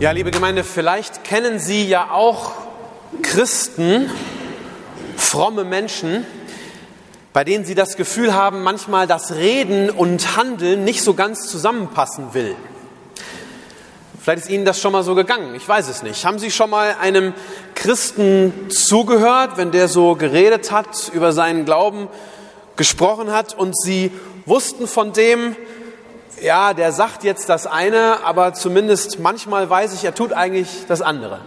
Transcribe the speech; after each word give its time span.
Ja, 0.00 0.12
liebe 0.12 0.30
Gemeinde, 0.30 0.64
vielleicht 0.64 1.24
kennen 1.24 1.58
Sie 1.58 1.86
ja 1.86 2.10
auch 2.10 2.52
Christen, 3.20 4.10
fromme 5.14 5.62
Menschen, 5.62 6.24
bei 7.34 7.44
denen 7.44 7.66
Sie 7.66 7.74
das 7.74 7.98
Gefühl 7.98 8.32
haben, 8.32 8.62
manchmal 8.62 9.06
das 9.06 9.34
Reden 9.34 9.90
und 9.90 10.38
Handeln 10.38 10.84
nicht 10.84 11.02
so 11.02 11.12
ganz 11.12 11.48
zusammenpassen 11.48 12.32
will. 12.32 12.56
Vielleicht 14.22 14.44
ist 14.44 14.50
Ihnen 14.50 14.64
das 14.64 14.80
schon 14.80 14.92
mal 14.92 15.02
so 15.02 15.14
gegangen, 15.14 15.54
ich 15.54 15.68
weiß 15.68 15.90
es 15.90 16.02
nicht. 16.02 16.24
Haben 16.24 16.38
Sie 16.38 16.50
schon 16.50 16.70
mal 16.70 16.96
einem 16.98 17.34
Christen 17.74 18.70
zugehört, 18.70 19.58
wenn 19.58 19.70
der 19.70 19.86
so 19.86 20.14
geredet 20.14 20.72
hat, 20.72 21.10
über 21.12 21.34
seinen 21.34 21.66
Glauben 21.66 22.08
gesprochen 22.76 23.30
hat 23.32 23.52
und 23.52 23.78
Sie 23.78 24.12
wussten 24.46 24.86
von 24.86 25.12
dem, 25.12 25.56
ja, 26.42 26.74
der 26.74 26.92
sagt 26.92 27.24
jetzt 27.24 27.48
das 27.48 27.66
eine, 27.66 28.24
aber 28.24 28.54
zumindest 28.54 29.18
manchmal 29.18 29.68
weiß 29.68 29.92
ich, 29.94 30.04
er 30.04 30.14
tut 30.14 30.32
eigentlich 30.32 30.86
das 30.88 31.02
andere. 31.02 31.40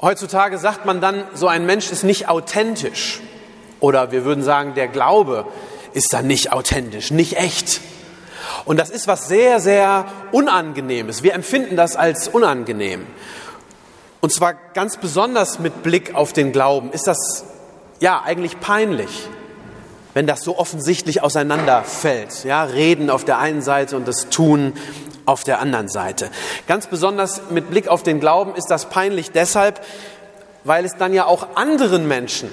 Heutzutage 0.00 0.58
sagt 0.58 0.84
man 0.84 1.00
dann, 1.00 1.24
so 1.34 1.48
ein 1.48 1.64
Mensch 1.66 1.90
ist 1.90 2.04
nicht 2.04 2.28
authentisch. 2.28 3.20
Oder 3.80 4.12
wir 4.12 4.24
würden 4.24 4.44
sagen, 4.44 4.74
der 4.74 4.88
Glaube 4.88 5.46
ist 5.92 6.12
dann 6.12 6.26
nicht 6.26 6.52
authentisch, 6.52 7.10
nicht 7.10 7.36
echt. 7.36 7.80
Und 8.64 8.78
das 8.78 8.90
ist 8.90 9.06
was 9.08 9.28
sehr, 9.28 9.60
sehr 9.60 10.06
Unangenehmes. 10.32 11.22
Wir 11.22 11.34
empfinden 11.34 11.76
das 11.76 11.96
als 11.96 12.28
unangenehm. 12.28 13.06
Und 14.20 14.32
zwar 14.32 14.54
ganz 14.54 14.96
besonders 14.96 15.58
mit 15.58 15.82
Blick 15.82 16.14
auf 16.14 16.32
den 16.32 16.52
Glauben 16.52 16.90
ist 16.92 17.06
das 17.06 17.44
ja 18.00 18.22
eigentlich 18.24 18.58
peinlich 18.60 19.28
wenn 20.14 20.26
das 20.26 20.40
so 20.40 20.56
offensichtlich 20.56 21.22
auseinanderfällt. 21.22 22.44
Ja, 22.44 22.64
Reden 22.64 23.10
auf 23.10 23.24
der 23.24 23.38
einen 23.38 23.62
Seite 23.62 23.96
und 23.96 24.08
das 24.08 24.30
Tun 24.30 24.72
auf 25.26 25.44
der 25.44 25.60
anderen 25.60 25.88
Seite. 25.88 26.30
Ganz 26.66 26.86
besonders 26.86 27.42
mit 27.50 27.68
Blick 27.70 27.88
auf 27.88 28.02
den 28.02 28.20
Glauben 28.20 28.54
ist 28.54 28.70
das 28.70 28.86
peinlich 28.86 29.32
deshalb, 29.32 29.84
weil 30.62 30.84
es 30.84 30.92
dann 30.98 31.12
ja 31.12 31.26
auch 31.26 31.56
anderen 31.56 32.06
Menschen, 32.08 32.50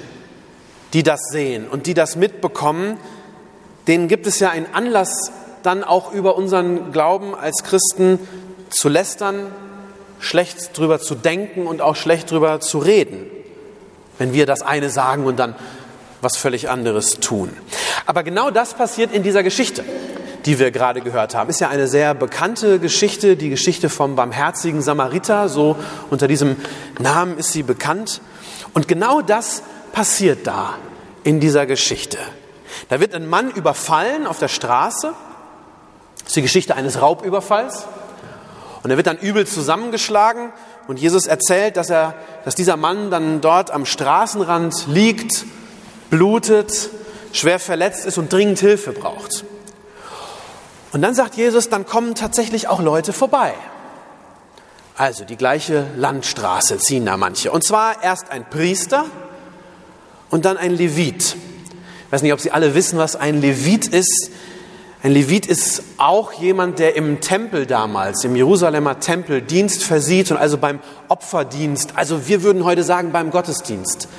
die 0.93 1.03
das 1.03 1.21
sehen 1.31 1.67
und 1.69 1.85
die 1.85 1.93
das 1.93 2.15
mitbekommen, 2.15 2.97
denen 3.87 4.07
gibt 4.07 4.27
es 4.27 4.39
ja 4.39 4.49
einen 4.49 4.67
Anlass, 4.73 5.31
dann 5.63 5.83
auch 5.83 6.11
über 6.11 6.35
unseren 6.35 6.91
Glauben 6.91 7.35
als 7.35 7.63
Christen 7.63 8.19
zu 8.69 8.89
lästern, 8.89 9.47
schlecht 10.19 10.77
drüber 10.77 10.99
zu 10.99 11.15
denken 11.15 11.67
und 11.67 11.81
auch 11.81 11.95
schlecht 11.95 12.31
drüber 12.31 12.59
zu 12.59 12.79
reden. 12.79 13.27
Wenn 14.17 14.33
wir 14.33 14.45
das 14.45 14.61
eine 14.61 14.89
sagen 14.89 15.25
und 15.25 15.37
dann 15.39 15.55
was 16.21 16.37
völlig 16.37 16.69
anderes 16.69 17.19
tun. 17.19 17.51
Aber 18.05 18.23
genau 18.23 18.51
das 18.51 18.75
passiert 18.75 19.11
in 19.11 19.23
dieser 19.23 19.43
Geschichte, 19.43 19.83
die 20.45 20.59
wir 20.59 20.71
gerade 20.71 21.01
gehört 21.01 21.35
haben. 21.35 21.49
Ist 21.49 21.59
ja 21.59 21.69
eine 21.69 21.87
sehr 21.87 22.13
bekannte 22.13 22.79
Geschichte, 22.79 23.35
die 23.35 23.49
Geschichte 23.49 23.89
vom 23.89 24.15
barmherzigen 24.15 24.81
Samariter. 24.81 25.49
So 25.49 25.75
unter 26.09 26.27
diesem 26.27 26.55
Namen 26.99 27.37
ist 27.37 27.51
sie 27.51 27.63
bekannt. 27.63 28.21
Und 28.73 28.87
genau 28.87 29.21
das 29.21 29.63
passiert 29.91 30.47
da 30.47 30.75
in 31.23 31.39
dieser 31.39 31.65
Geschichte. 31.65 32.17
Da 32.89 32.99
wird 32.99 33.13
ein 33.13 33.27
Mann 33.27 33.51
überfallen 33.51 34.25
auf 34.27 34.39
der 34.39 34.47
Straße. 34.47 35.13
Das 36.19 36.27
ist 36.27 36.35
die 36.35 36.41
Geschichte 36.41 36.75
eines 36.75 37.01
Raubüberfalls. 37.01 37.85
Und 38.83 38.89
er 38.89 38.97
wird 38.97 39.07
dann 39.07 39.17
übel 39.17 39.45
zusammengeschlagen. 39.45 40.53
Und 40.87 40.99
Jesus 40.99 41.27
erzählt, 41.27 41.77
dass, 41.77 41.89
er, 41.89 42.15
dass 42.45 42.55
dieser 42.55 42.77
Mann 42.77 43.11
dann 43.11 43.41
dort 43.41 43.71
am 43.71 43.85
Straßenrand 43.85 44.87
liegt 44.87 45.45
blutet, 46.11 46.91
schwer 47.33 47.57
verletzt 47.57 48.05
ist 48.05 48.19
und 48.19 48.31
dringend 48.31 48.59
Hilfe 48.59 48.91
braucht. 48.91 49.43
Und 50.91 51.01
dann 51.01 51.15
sagt 51.15 51.35
Jesus, 51.35 51.69
dann 51.69 51.87
kommen 51.87 52.13
tatsächlich 52.13 52.67
auch 52.67 52.81
Leute 52.81 53.13
vorbei. 53.13 53.53
Also 54.97 55.23
die 55.23 55.37
gleiche 55.37 55.87
Landstraße 55.95 56.77
ziehen 56.77 57.05
da 57.05 57.17
manche. 57.17 57.51
Und 57.51 57.63
zwar 57.63 58.03
erst 58.03 58.29
ein 58.29 58.47
Priester 58.47 59.05
und 60.29 60.45
dann 60.45 60.57
ein 60.57 60.75
Levit. 60.75 61.35
Ich 62.05 62.11
weiß 62.11 62.21
nicht, 62.21 62.33
ob 62.33 62.41
Sie 62.41 62.51
alle 62.51 62.75
wissen, 62.75 62.99
was 62.99 63.15
ein 63.15 63.39
Levit 63.39 63.87
ist. 63.87 64.29
Ein 65.01 65.13
Levit 65.13 65.47
ist 65.47 65.81
auch 65.97 66.33
jemand, 66.33 66.77
der 66.77 66.95
im 66.95 67.21
Tempel 67.21 67.65
damals, 67.65 68.23
im 68.25 68.35
Jerusalemer 68.35 68.99
Tempel, 68.99 69.41
Dienst 69.41 69.83
versieht 69.83 70.29
und 70.29 70.37
also 70.37 70.57
beim 70.57 70.81
Opferdienst, 71.07 71.93
also 71.95 72.27
wir 72.27 72.43
würden 72.43 72.65
heute 72.65 72.83
sagen 72.83 73.11
beim 73.11 73.31
Gottesdienst, 73.31 74.09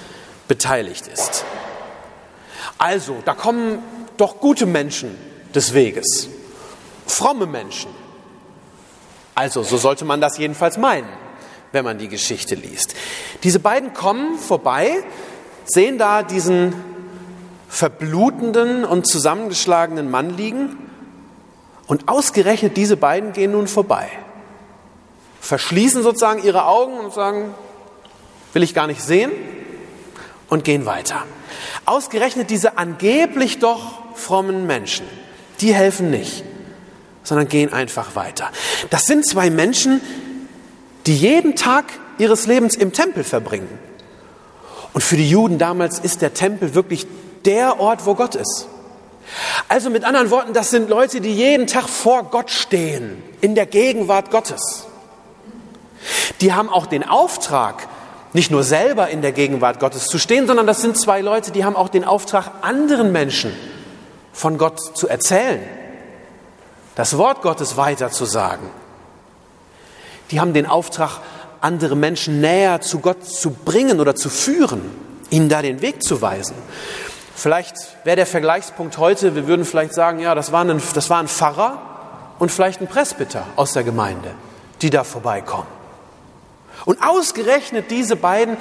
beteiligt 0.49 1.07
ist. 1.07 1.45
Also, 2.83 3.23
da 3.25 3.35
kommen 3.35 3.79
doch 4.17 4.41
gute 4.41 4.67
Menschen 4.67 5.17
des 5.55 5.73
Weges, 5.73 6.29
fromme 7.07 7.47
Menschen. 7.47 7.93
Also, 9.37 9.63
so 9.63 9.77
sollte 9.77 10.05
man 10.05 10.21
das 10.21 10.37
jedenfalls 10.37 10.79
meinen, 10.79 11.07
wenn 11.71 11.85
man 11.85 11.99
die 11.99 12.09
Geschichte 12.09 12.57
liest. 12.57 12.97
Diese 13.45 13.61
beiden 13.61 13.95
kommen 13.95 14.37
vorbei, 14.37 15.05
sehen 15.65 15.97
da 15.97 16.25
diesen 16.25 16.75
verblutenden 17.69 18.85
und 18.85 19.07
zusammengeschlagenen 19.07 20.11
Mann 20.11 20.37
liegen 20.37 20.77
und 21.87 22.09
ausgerechnet 22.09 22.77
diese 22.77 22.97
beiden 22.97 23.33
gehen 23.33 23.53
nun 23.53 23.69
vorbei, 23.69 24.09
verschließen 25.41 26.03
sozusagen 26.03 26.43
ihre 26.43 26.67
Augen 26.67 26.99
und 26.99 27.15
sagen, 27.15 27.55
will 28.53 28.65
ich 28.65 28.75
gar 28.75 28.89
nicht 28.89 29.03
sehen 29.03 29.31
und 30.49 30.65
gehen 30.65 30.85
weiter. 30.85 31.23
Ausgerechnet 31.85 32.51
diese 32.51 32.79
angeblich 32.79 33.59
doch 33.59 33.99
frommen 34.15 34.67
Menschen, 34.67 35.07
die 35.61 35.75
helfen 35.75 36.11
nicht, 36.11 36.45
sondern 37.23 37.49
gehen 37.49 37.73
einfach 37.73 38.15
weiter. 38.15 38.51
Das 38.91 39.05
sind 39.05 39.27
zwei 39.27 39.51
Menschen, 39.51 40.01
die 41.07 41.17
jeden 41.17 41.57
Tag 41.57 41.87
ihres 42.19 42.47
Lebens 42.47 42.77
im 42.77 42.93
Tempel 42.93 43.25
verbringen. 43.25 43.79
Und 44.93 45.03
für 45.03 45.17
die 45.17 45.29
Juden 45.29 45.59
damals 45.59 45.99
ist 45.99 46.23
der 46.23 46.35
Tempel 46.35 46.75
wirklich 46.75 47.07
der 47.45 47.81
Ort, 47.81 48.07
wo 48.07 48.15
Gott 48.15 48.35
ist. 48.35 48.69
Also 49.69 49.91
mit 49.91 50.05
anderen 50.05 50.31
Worten, 50.31 50.53
das 50.53 50.71
sind 50.71 50.91
Leute, 50.91 51.21
die 51.21 51.33
jeden 51.33 51.67
Tag 51.67 51.89
vor 51.89 52.25
Gott 52.25 52.51
stehen, 52.51 53.23
in 53.41 53.55
der 53.55 53.67
Gegenwart 53.67 54.31
Gottes. 54.31 54.87
Die 56.41 56.53
haben 56.53 56.69
auch 56.69 56.87
den 56.87 57.09
Auftrag, 57.09 57.89
nicht 58.33 58.51
nur 58.51 58.63
selber 58.63 59.09
in 59.09 59.23
der 59.23 59.33
Gegenwart 59.33 59.79
Gottes 59.79 60.07
zu 60.07 60.19
stehen, 60.19 60.47
sondern 60.47 60.67
das 60.67 60.81
sind 60.81 60.97
zwei 60.97 61.21
Leute, 61.21 61.51
die 61.51 61.65
haben 61.65 61.77
auch 61.77 61.89
den 61.89 62.05
Auftrag, 62.05 62.51
anderen 62.63 63.13
Menschen 63.13 63.53
von 64.33 64.57
Gott 64.57 64.81
zu 64.97 65.09
erzählen, 65.09 65.61
das 66.95 67.19
Wort 67.19 67.43
Gottes 67.43 67.77
weiterzusagen. 67.77 68.69
Die 70.31 70.41
haben 70.41 70.55
den 70.55 70.67
Auftrag, 70.67 71.21
andere 71.61 71.95
Menschen 71.95 72.41
näher 72.41 72.81
zu 72.81 72.99
Gott 73.01 73.25
zu 73.25 73.51
bringen 73.51 74.01
oder 74.01 74.17
zu 74.17 74.31
führen, 74.31 74.83
ihnen 75.31 75.49
da 75.49 75.63
den 75.63 75.81
Weg 75.81 76.03
zu 76.03 76.21
weisen. 76.23 76.57
Vielleicht 77.35 77.77
wäre 78.05 78.17
der 78.17 78.27
Vergleichspunkt 78.27 78.99
heute, 78.99 79.35
wir 79.35 79.47
würden 79.47 79.65
vielleicht 79.65 79.95
sagen, 79.95 80.19
ja, 80.19 80.35
das 80.35 80.53
war, 80.53 80.65
ein, 80.65 80.83
das 80.95 81.11
war 81.11 81.19
ein 81.19 81.29
Pfarrer 81.29 81.81
und 82.39 82.51
vielleicht 82.51 82.81
ein 82.81 82.89
Presbyter 82.89 83.45
aus 83.57 83.73
der 83.73 83.85
Gemeinde, 83.85 84.35
die 84.81 84.91
da 84.91 85.05
vorbeikommen. 85.05 85.82
Und 86.85 87.03
ausgerechnet 87.03 87.91
diese 87.91 88.17
beiden, 88.17 88.57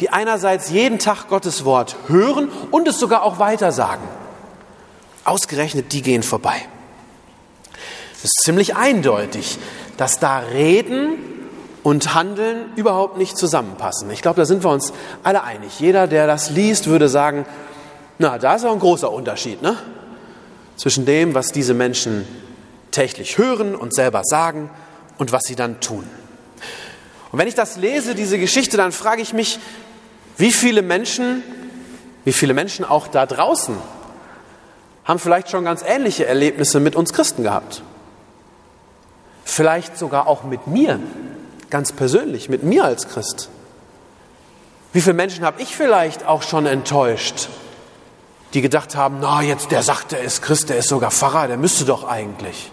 die 0.00 0.10
einerseits 0.10 0.70
jeden 0.70 0.98
Tag 0.98 1.28
Gottes 1.28 1.64
Wort 1.64 1.96
hören 2.08 2.50
und 2.70 2.88
es 2.88 2.98
sogar 2.98 3.22
auch 3.22 3.38
weitersagen, 3.38 4.04
ausgerechnet 5.24 5.92
die 5.92 6.02
gehen 6.02 6.22
vorbei. 6.22 6.56
Es 8.14 8.24
ist 8.24 8.40
ziemlich 8.44 8.76
eindeutig, 8.76 9.58
dass 9.96 10.18
da 10.18 10.38
Reden 10.38 11.14
und 11.82 12.14
Handeln 12.14 12.72
überhaupt 12.76 13.16
nicht 13.16 13.36
zusammenpassen. 13.36 14.10
Ich 14.10 14.22
glaube, 14.22 14.38
da 14.38 14.44
sind 14.44 14.64
wir 14.64 14.70
uns 14.70 14.92
alle 15.22 15.44
einig. 15.44 15.78
Jeder, 15.78 16.06
der 16.06 16.26
das 16.26 16.50
liest, 16.50 16.88
würde 16.88 17.08
sagen, 17.08 17.46
na, 18.18 18.38
da 18.38 18.54
ist 18.54 18.64
auch 18.64 18.72
ein 18.72 18.80
großer 18.80 19.12
Unterschied 19.12 19.62
ne? 19.62 19.76
zwischen 20.76 21.04
dem, 21.04 21.34
was 21.34 21.52
diese 21.52 21.74
Menschen 21.74 22.26
täglich 22.90 23.38
hören 23.38 23.74
und 23.74 23.94
selber 23.94 24.22
sagen 24.24 24.70
und 25.18 25.32
was 25.32 25.42
sie 25.44 25.54
dann 25.54 25.80
tun. 25.80 26.08
Und 27.36 27.40
wenn 27.40 27.48
ich 27.48 27.54
das 27.54 27.76
lese, 27.76 28.14
diese 28.14 28.38
Geschichte, 28.38 28.78
dann 28.78 28.92
frage 28.92 29.20
ich 29.20 29.34
mich, 29.34 29.58
wie 30.38 30.50
viele 30.50 30.80
Menschen, 30.80 31.42
wie 32.24 32.32
viele 32.32 32.54
Menschen 32.54 32.82
auch 32.82 33.08
da 33.08 33.26
draußen 33.26 33.76
haben 35.04 35.18
vielleicht 35.18 35.50
schon 35.50 35.62
ganz 35.62 35.82
ähnliche 35.86 36.24
Erlebnisse 36.24 36.80
mit 36.80 36.96
uns 36.96 37.12
Christen 37.12 37.42
gehabt. 37.42 37.82
Vielleicht 39.44 39.98
sogar 39.98 40.28
auch 40.28 40.44
mit 40.44 40.66
mir 40.66 40.98
ganz 41.68 41.92
persönlich, 41.92 42.48
mit 42.48 42.62
mir 42.62 42.86
als 42.86 43.06
Christ? 43.06 43.50
Wie 44.94 45.02
viele 45.02 45.12
Menschen 45.12 45.44
habe 45.44 45.60
ich 45.60 45.76
vielleicht 45.76 46.24
auch 46.24 46.42
schon 46.42 46.64
enttäuscht, 46.64 47.50
die 48.54 48.62
gedacht 48.62 48.96
haben, 48.96 49.18
na 49.20 49.42
jetzt 49.42 49.72
der 49.72 49.82
sagt, 49.82 50.12
der 50.12 50.22
ist 50.22 50.40
Christ, 50.40 50.70
der 50.70 50.78
ist 50.78 50.88
sogar 50.88 51.10
Pfarrer, 51.10 51.48
der 51.48 51.58
müsste 51.58 51.84
doch 51.84 52.08
eigentlich. 52.08 52.72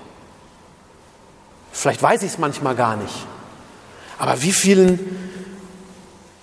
Vielleicht 1.73 2.01
weiß 2.01 2.23
ich 2.23 2.31
es 2.31 2.37
manchmal 2.37 2.75
gar 2.75 2.95
nicht. 2.95 3.27
Aber 4.23 4.41
wie 4.41 4.53
vielen 4.53 4.99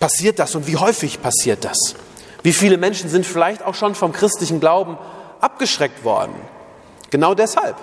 passiert 0.00 0.38
das 0.38 0.54
und 0.54 0.66
wie 0.66 0.76
häufig 0.76 1.22
passiert 1.22 1.64
das? 1.64 1.94
Wie 2.42 2.52
viele 2.52 2.76
Menschen 2.76 3.08
sind 3.08 3.24
vielleicht 3.24 3.64
auch 3.64 3.74
schon 3.74 3.94
vom 3.94 4.12
christlichen 4.12 4.60
Glauben 4.60 4.98
abgeschreckt 5.40 6.04
worden? 6.04 6.34
Genau 7.08 7.32
deshalb. 7.32 7.76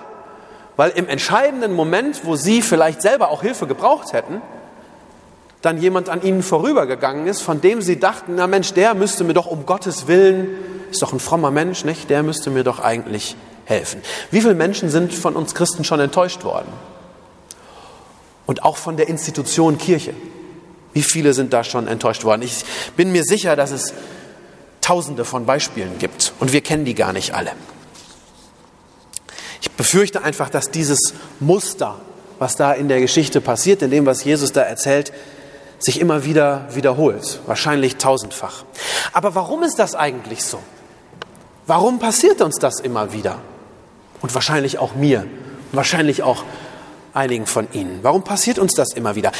Weil 0.75 0.91
im 0.91 1.07
entscheidenden 1.07 1.73
Moment, 1.73 2.25
wo 2.25 2.35
sie 2.35 2.61
vielleicht 2.61 3.01
selber 3.01 3.31
auch 3.31 3.41
Hilfe 3.41 3.65
gebraucht 3.65 4.13
hätten, 4.13 4.43
dann 5.63 5.81
jemand 5.81 6.09
an 6.09 6.21
ihnen 6.21 6.43
vorübergegangen 6.43 7.25
ist, 7.25 7.41
von 7.41 7.59
dem 7.59 7.81
sie 7.81 7.99
dachten, 7.99 8.35
na 8.35 8.45
Mensch, 8.45 8.73
der 8.73 8.93
müsste 8.93 9.23
mir 9.23 9.33
doch 9.33 9.47
um 9.47 9.65
Gottes 9.65 10.05
Willen, 10.05 10.49
ist 10.91 11.01
doch 11.01 11.11
ein 11.11 11.19
frommer 11.19 11.49
Mensch, 11.49 11.85
nicht? 11.85 12.07
Der 12.11 12.21
müsste 12.21 12.51
mir 12.51 12.63
doch 12.63 12.81
eigentlich 12.81 13.35
helfen. 13.65 14.03
Wie 14.29 14.41
viele 14.41 14.53
Menschen 14.53 14.91
sind 14.91 15.11
von 15.11 15.35
uns 15.35 15.55
Christen 15.55 15.83
schon 15.83 15.99
enttäuscht 15.99 16.43
worden? 16.43 16.71
Und 18.47 18.63
auch 18.63 18.77
von 18.77 18.97
der 18.97 19.07
Institution 19.07 19.77
Kirche. 19.77 20.15
Wie 20.93 21.03
viele 21.03 21.33
sind 21.33 21.53
da 21.53 21.63
schon 21.63 21.87
enttäuscht 21.87 22.23
worden? 22.23 22.41
Ich 22.41 22.65
bin 22.95 23.11
mir 23.11 23.23
sicher, 23.23 23.55
dass 23.55 23.69
es 23.69 23.93
tausende 24.81 25.25
von 25.25 25.45
Beispielen 25.45 25.99
gibt 25.99 26.33
und 26.39 26.53
wir 26.53 26.61
kennen 26.61 26.85
die 26.85 26.95
gar 26.95 27.13
nicht 27.13 27.35
alle. 27.35 27.51
Ich 29.61 29.69
befürchte 29.71 30.23
einfach, 30.23 30.49
dass 30.49 30.71
dieses 30.71 31.13
Muster, 31.39 31.99
was 32.39 32.55
da 32.55 32.71
in 32.71 32.87
der 32.87 33.01
Geschichte 33.01 33.41
passiert, 33.41 33.81
in 33.81 33.91
dem, 33.91 34.05
was 34.05 34.23
Jesus 34.23 34.53
da 34.53 34.61
erzählt, 34.61 35.11
sich 35.79 35.99
immer 35.99 36.23
wieder 36.23 36.67
wiederholt, 36.73 37.41
wahrscheinlich 37.45 37.97
tausendfach. 37.97 38.63
Aber 39.13 39.35
warum 39.35 39.63
ist 39.63 39.77
das 39.77 39.93
eigentlich 39.93 40.43
so? 40.43 40.59
Warum 41.67 41.99
passiert 41.99 42.41
uns 42.41 42.57
das 42.57 42.79
immer 42.79 43.13
wieder? 43.13 43.39
Und 44.21 44.33
wahrscheinlich 44.33 44.79
auch 44.79 44.95
mir, 44.95 45.27
wahrscheinlich 45.73 46.23
auch 46.23 46.43
einigen 47.17 47.45
von 47.45 47.67
Ihnen. 47.73 47.99
Warum 48.03 48.23
passiert 48.23 48.59
uns 48.59 48.73
das 48.73 48.93
immer 48.93 49.15
wieder? 49.15 49.31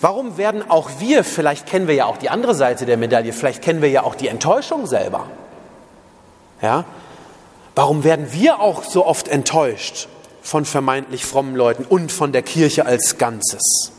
Warum 0.00 0.36
werden 0.36 0.68
auch 0.68 0.90
wir, 0.98 1.22
vielleicht 1.22 1.66
kennen 1.66 1.86
wir 1.86 1.94
ja 1.94 2.06
auch 2.06 2.16
die 2.16 2.30
andere 2.30 2.54
Seite 2.54 2.86
der 2.86 2.96
Medaille, 2.96 3.32
vielleicht 3.32 3.62
kennen 3.62 3.82
wir 3.82 3.90
ja 3.90 4.02
auch 4.02 4.14
die 4.14 4.28
Enttäuschung 4.28 4.86
selber. 4.86 5.26
Ja? 6.60 6.84
Warum 7.74 8.02
werden 8.04 8.32
wir 8.32 8.60
auch 8.60 8.82
so 8.84 9.06
oft 9.06 9.28
enttäuscht 9.28 10.08
von 10.42 10.64
vermeintlich 10.64 11.24
frommen 11.24 11.54
Leuten 11.54 11.84
und 11.84 12.10
von 12.10 12.32
der 12.32 12.42
Kirche 12.42 12.84
als 12.84 13.18
Ganzes? 13.18 13.92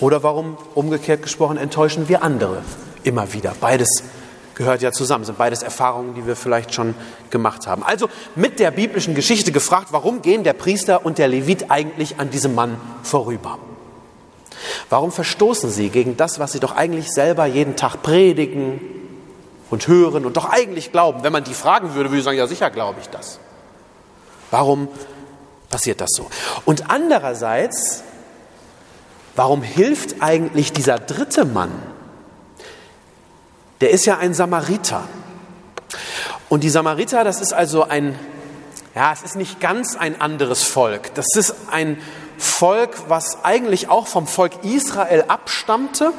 Oder 0.00 0.22
warum, 0.22 0.56
umgekehrt 0.74 1.22
gesprochen, 1.22 1.56
enttäuschen 1.56 2.08
wir 2.08 2.22
andere 2.22 2.62
immer 3.02 3.32
wieder? 3.32 3.54
Beides 3.60 4.04
gehört 4.58 4.82
ja 4.82 4.92
zusammen, 4.92 5.24
sind 5.24 5.38
beides 5.38 5.62
Erfahrungen, 5.62 6.14
die 6.14 6.26
wir 6.26 6.36
vielleicht 6.36 6.74
schon 6.74 6.94
gemacht 7.30 7.66
haben. 7.66 7.82
Also 7.82 8.10
mit 8.34 8.60
der 8.60 8.70
biblischen 8.70 9.14
Geschichte 9.14 9.52
gefragt, 9.52 9.88
warum 9.92 10.20
gehen 10.20 10.44
der 10.44 10.52
Priester 10.52 11.06
und 11.06 11.16
der 11.16 11.28
Levit 11.28 11.70
eigentlich 11.70 12.20
an 12.20 12.28
diesem 12.28 12.54
Mann 12.54 12.78
vorüber? 13.02 13.58
Warum 14.90 15.12
verstoßen 15.12 15.70
sie 15.70 15.88
gegen 15.88 16.16
das, 16.16 16.38
was 16.38 16.52
sie 16.52 16.60
doch 16.60 16.76
eigentlich 16.76 17.10
selber 17.10 17.46
jeden 17.46 17.76
Tag 17.76 18.02
predigen 18.02 18.80
und 19.70 19.88
hören 19.88 20.26
und 20.26 20.36
doch 20.36 20.50
eigentlich 20.50 20.92
glauben? 20.92 21.22
Wenn 21.22 21.32
man 21.32 21.44
die 21.44 21.54
fragen 21.54 21.94
würde, 21.94 22.10
würde 22.10 22.18
ich 22.18 22.24
sagen, 22.24 22.36
ja 22.36 22.46
sicher 22.46 22.70
glaube 22.70 23.00
ich 23.00 23.08
das. 23.08 23.38
Warum 24.50 24.88
passiert 25.70 26.00
das 26.00 26.10
so? 26.12 26.28
Und 26.66 26.90
andererseits 26.90 28.02
Warum 29.38 29.62
hilft 29.62 30.20
eigentlich 30.20 30.72
dieser 30.72 30.98
dritte 30.98 31.44
Mann? 31.44 31.70
Der 33.80 33.90
ist 33.90 34.06
ja 34.06 34.18
ein 34.18 34.34
Samariter. 34.34 35.04
Und 36.48 36.64
die 36.64 36.70
Samariter, 36.70 37.24
das 37.24 37.40
ist 37.40 37.52
also 37.52 37.84
ein, 37.84 38.18
ja, 38.94 39.12
es 39.12 39.22
ist 39.22 39.36
nicht 39.36 39.60
ganz 39.60 39.96
ein 39.96 40.20
anderes 40.20 40.64
Volk. 40.64 41.14
Das 41.14 41.26
ist 41.34 41.54
ein 41.70 41.98
Volk, 42.38 43.08
was 43.08 43.44
eigentlich 43.44 43.88
auch 43.88 44.06
vom 44.06 44.26
Volk 44.26 44.64
Israel 44.64 45.24
abstammte. 45.28 46.12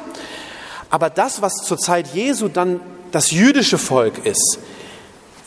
Aber 0.88 1.10
das, 1.10 1.42
was 1.42 1.54
zur 1.56 1.78
Zeit 1.78 2.08
Jesu 2.14 2.48
dann 2.48 2.80
das 3.12 3.30
jüdische 3.30 3.78
Volk 3.78 4.24
ist, 4.24 4.58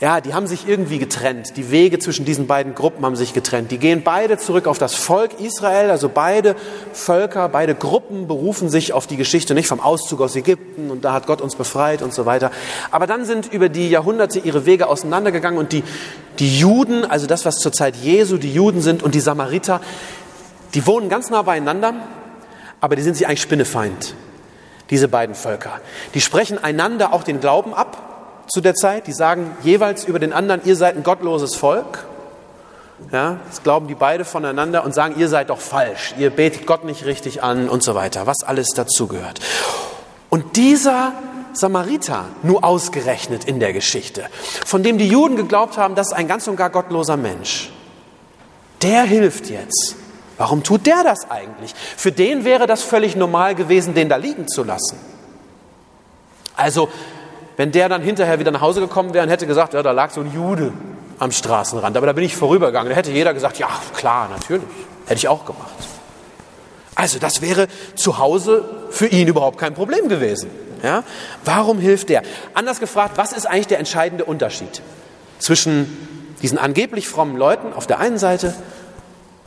ja, 0.02 0.22
die 0.22 0.34
haben 0.34 0.48
sich 0.48 0.68
irgendwie 0.68 1.00
getrennt. 1.00 1.56
Die 1.56 1.72
Wege 1.72 2.00
zwischen 2.00 2.26
diesen 2.26 2.48
beiden 2.48 2.76
Gruppen 2.76 3.06
haben 3.06 3.16
sich 3.16 3.34
getrennt. 3.34 3.72
Die 3.72 3.78
gehen 3.78 4.02
beide 4.04 4.38
zurück 4.38 4.68
auf 4.68 4.78
das 4.78 4.96
Volk 4.96 5.40
Israel, 5.40 5.92
also 5.92 6.10
beide 6.10 6.56
Völker, 6.92 7.48
beide 7.48 7.76
Gruppen 7.76 8.28
berufen 8.28 8.70
sich 8.70 8.92
auf 8.92 9.08
die 9.08 9.18
Geschichte 9.18 9.54
nicht 9.54 9.68
vom 9.68 9.80
Auszug 9.80 10.22
aus 10.22 10.36
Ägypten 10.36 10.92
und 10.92 11.06
da 11.06 11.14
hat 11.14 11.28
Gott 11.28 11.42
uns 11.42 11.56
befreit 11.56 12.02
und 12.02 12.14
so 12.14 12.26
weiter. 12.26 12.52
Aber 12.92 13.08
dann 13.08 13.26
sind 13.26 13.52
über 13.54 13.70
die 13.70 13.90
Jahrhunderte 13.90 14.40
ihre 14.40 14.66
Wege 14.66 14.88
auseinandergegangen 14.88 15.60
und 15.60 15.72
die, 15.72 15.84
die 16.40 16.60
Juden, 16.60 17.06
also 17.06 17.28
das, 17.28 17.46
was 17.46 17.58
zur 17.58 17.72
Zeit 17.72 17.96
Jesu 17.96 18.38
die 18.38 18.54
Juden 18.54 18.82
sind 18.82 19.04
und 19.04 19.16
die 19.16 19.20
Samariter, 19.20 19.80
die 20.74 20.86
wohnen 20.88 21.08
ganz 21.08 21.30
nah 21.30 21.44
beieinander, 21.44 21.94
aber 22.82 22.96
die 22.96 23.04
sind 23.04 23.16
sich 23.16 23.28
eigentlich 23.28 23.42
Spinnefeind, 23.42 24.16
diese 24.90 25.08
beiden 25.08 25.36
Völker. 25.36 25.80
Die 26.14 26.22
sprechen 26.22 26.62
einander 26.62 27.14
auch 27.14 27.24
den 27.24 27.40
Glauben 27.40 27.74
ab 27.74 28.10
zu 28.48 28.62
der 28.62 28.76
Zeit. 28.76 29.08
Die 29.08 29.14
sagen 29.14 29.56
jeweils 29.64 30.06
über 30.06 30.20
den 30.20 30.34
anderen, 30.34 30.62
ihr 30.66 30.76
seid 30.76 30.96
ein 30.96 31.04
gottloses 31.04 31.56
Volk. 31.56 32.06
Ja, 33.12 33.38
das 33.50 33.64
glauben 33.64 33.88
die 33.88 33.96
beide 33.96 34.24
voneinander 34.24 34.86
und 34.86 34.94
sagen, 34.94 35.16
ihr 35.18 35.28
seid 35.28 35.50
doch 35.50 35.60
falsch, 35.60 36.14
ihr 36.18 36.30
betet 36.30 36.66
Gott 36.66 36.86
nicht 36.86 37.06
richtig 37.06 37.44
an 37.44 37.68
und 37.68 37.84
so 37.84 37.96
weiter, 37.96 38.28
was 38.28 38.44
alles 38.44 38.70
dazugehört. 38.70 39.40
Und 40.30 40.56
dieser 40.56 41.12
Samariter, 41.54 42.26
nur 42.44 42.64
ausgerechnet 42.64 43.46
in 43.46 43.60
der 43.60 43.74
Geschichte, 43.74 44.26
von 44.66 44.84
dem 44.84 44.98
die 44.98 45.08
Juden 45.08 45.36
geglaubt 45.36 45.78
haben, 45.78 45.96
das 45.96 46.08
ist 46.08 46.14
ein 46.14 46.28
ganz 46.28 46.48
und 46.48 46.56
gar 46.56 46.70
gottloser 46.70 47.18
Mensch, 47.18 47.72
der 48.82 49.04
hilft 49.04 49.50
jetzt. 49.50 49.96
Warum 50.38 50.64
tut 50.64 50.86
der 50.88 51.04
das 51.04 51.30
eigentlich? 51.30 51.76
Für 51.96 52.12
den 52.12 52.44
wäre 52.44 52.66
das 52.68 52.82
völlig 52.82 53.16
normal 53.16 53.54
gewesen, 53.54 53.94
den 53.94 54.10
da 54.10 54.16
liegen 54.16 54.48
zu 54.48 54.64
lassen. 54.64 54.98
Also 56.56 56.90
wenn 57.58 57.72
der 57.72 57.90
dann 57.90 58.02
hinterher 58.02 58.40
wieder 58.40 58.52
nach 58.52 58.62
Hause 58.62 58.80
gekommen 58.80 59.14
wäre 59.14 59.24
und 59.24 59.30
hätte 59.30 59.48
gesagt, 59.48 59.74
ja, 59.74 59.84
da 59.84 59.92
lag 59.92 60.12
so 60.12 60.22
ein 60.22 60.34
Jude 60.34 60.74
am 61.20 61.32
Straßenrand, 61.32 61.96
aber 61.96 62.08
da 62.08 62.14
bin 62.14 62.24
ich 62.24 62.36
vorübergegangen, 62.36 62.90
da 62.90 62.96
hätte 62.96 63.12
jeder 63.12 63.34
gesagt, 63.34 63.60
ja, 63.60 63.70
klar, 63.96 64.30
natürlich, 64.30 64.68
hätte 65.06 65.18
ich 65.18 65.28
auch 65.28 65.46
gemacht. 65.46 65.72
Also 66.96 67.20
das 67.20 67.42
wäre 67.42 67.68
zu 67.96 68.18
Hause 68.18 68.64
für 68.90 69.08
ihn 69.08 69.28
überhaupt 69.28 69.58
kein 69.58 69.74
Problem 69.74 70.10
gewesen. 70.10 70.50
Ja? 70.84 71.04
Warum 71.44 71.80
hilft 71.80 72.10
der? 72.10 72.24
Anders 72.54 72.80
gefragt, 72.80 73.18
was 73.18 73.34
ist 73.34 73.46
eigentlich 73.46 73.68
der 73.68 73.80
entscheidende 73.80 74.26
Unterschied 74.26 74.82
zwischen 75.40 76.36
diesen 76.42 76.58
angeblich 76.58 77.08
frommen 77.08 77.38
Leuten 77.38 77.74
auf 77.74 77.88
der 77.88 78.00
einen 78.00 78.18
Seite, 78.18 78.54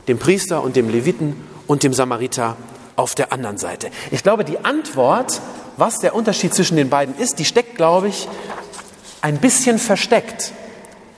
dem 0.07 0.19
Priester 0.19 0.63
und 0.63 0.75
dem 0.75 0.89
Leviten 0.89 1.47
und 1.67 1.83
dem 1.83 1.93
Samariter 1.93 2.57
auf 2.95 3.15
der 3.15 3.31
anderen 3.31 3.57
Seite? 3.57 3.89
Ich 4.11 4.23
glaube, 4.23 4.43
die 4.43 4.65
Antwort 4.65 5.39
was 5.77 5.99
der 5.99 6.15
Unterschied 6.15 6.53
zwischen 6.53 6.75
den 6.75 6.89
beiden 6.89 7.17
ist, 7.17 7.39
die 7.39 7.45
steckt, 7.45 7.75
glaube 7.75 8.09
ich, 8.09 8.27
ein 9.21 9.37
bisschen 9.37 9.79
versteckt 9.79 10.51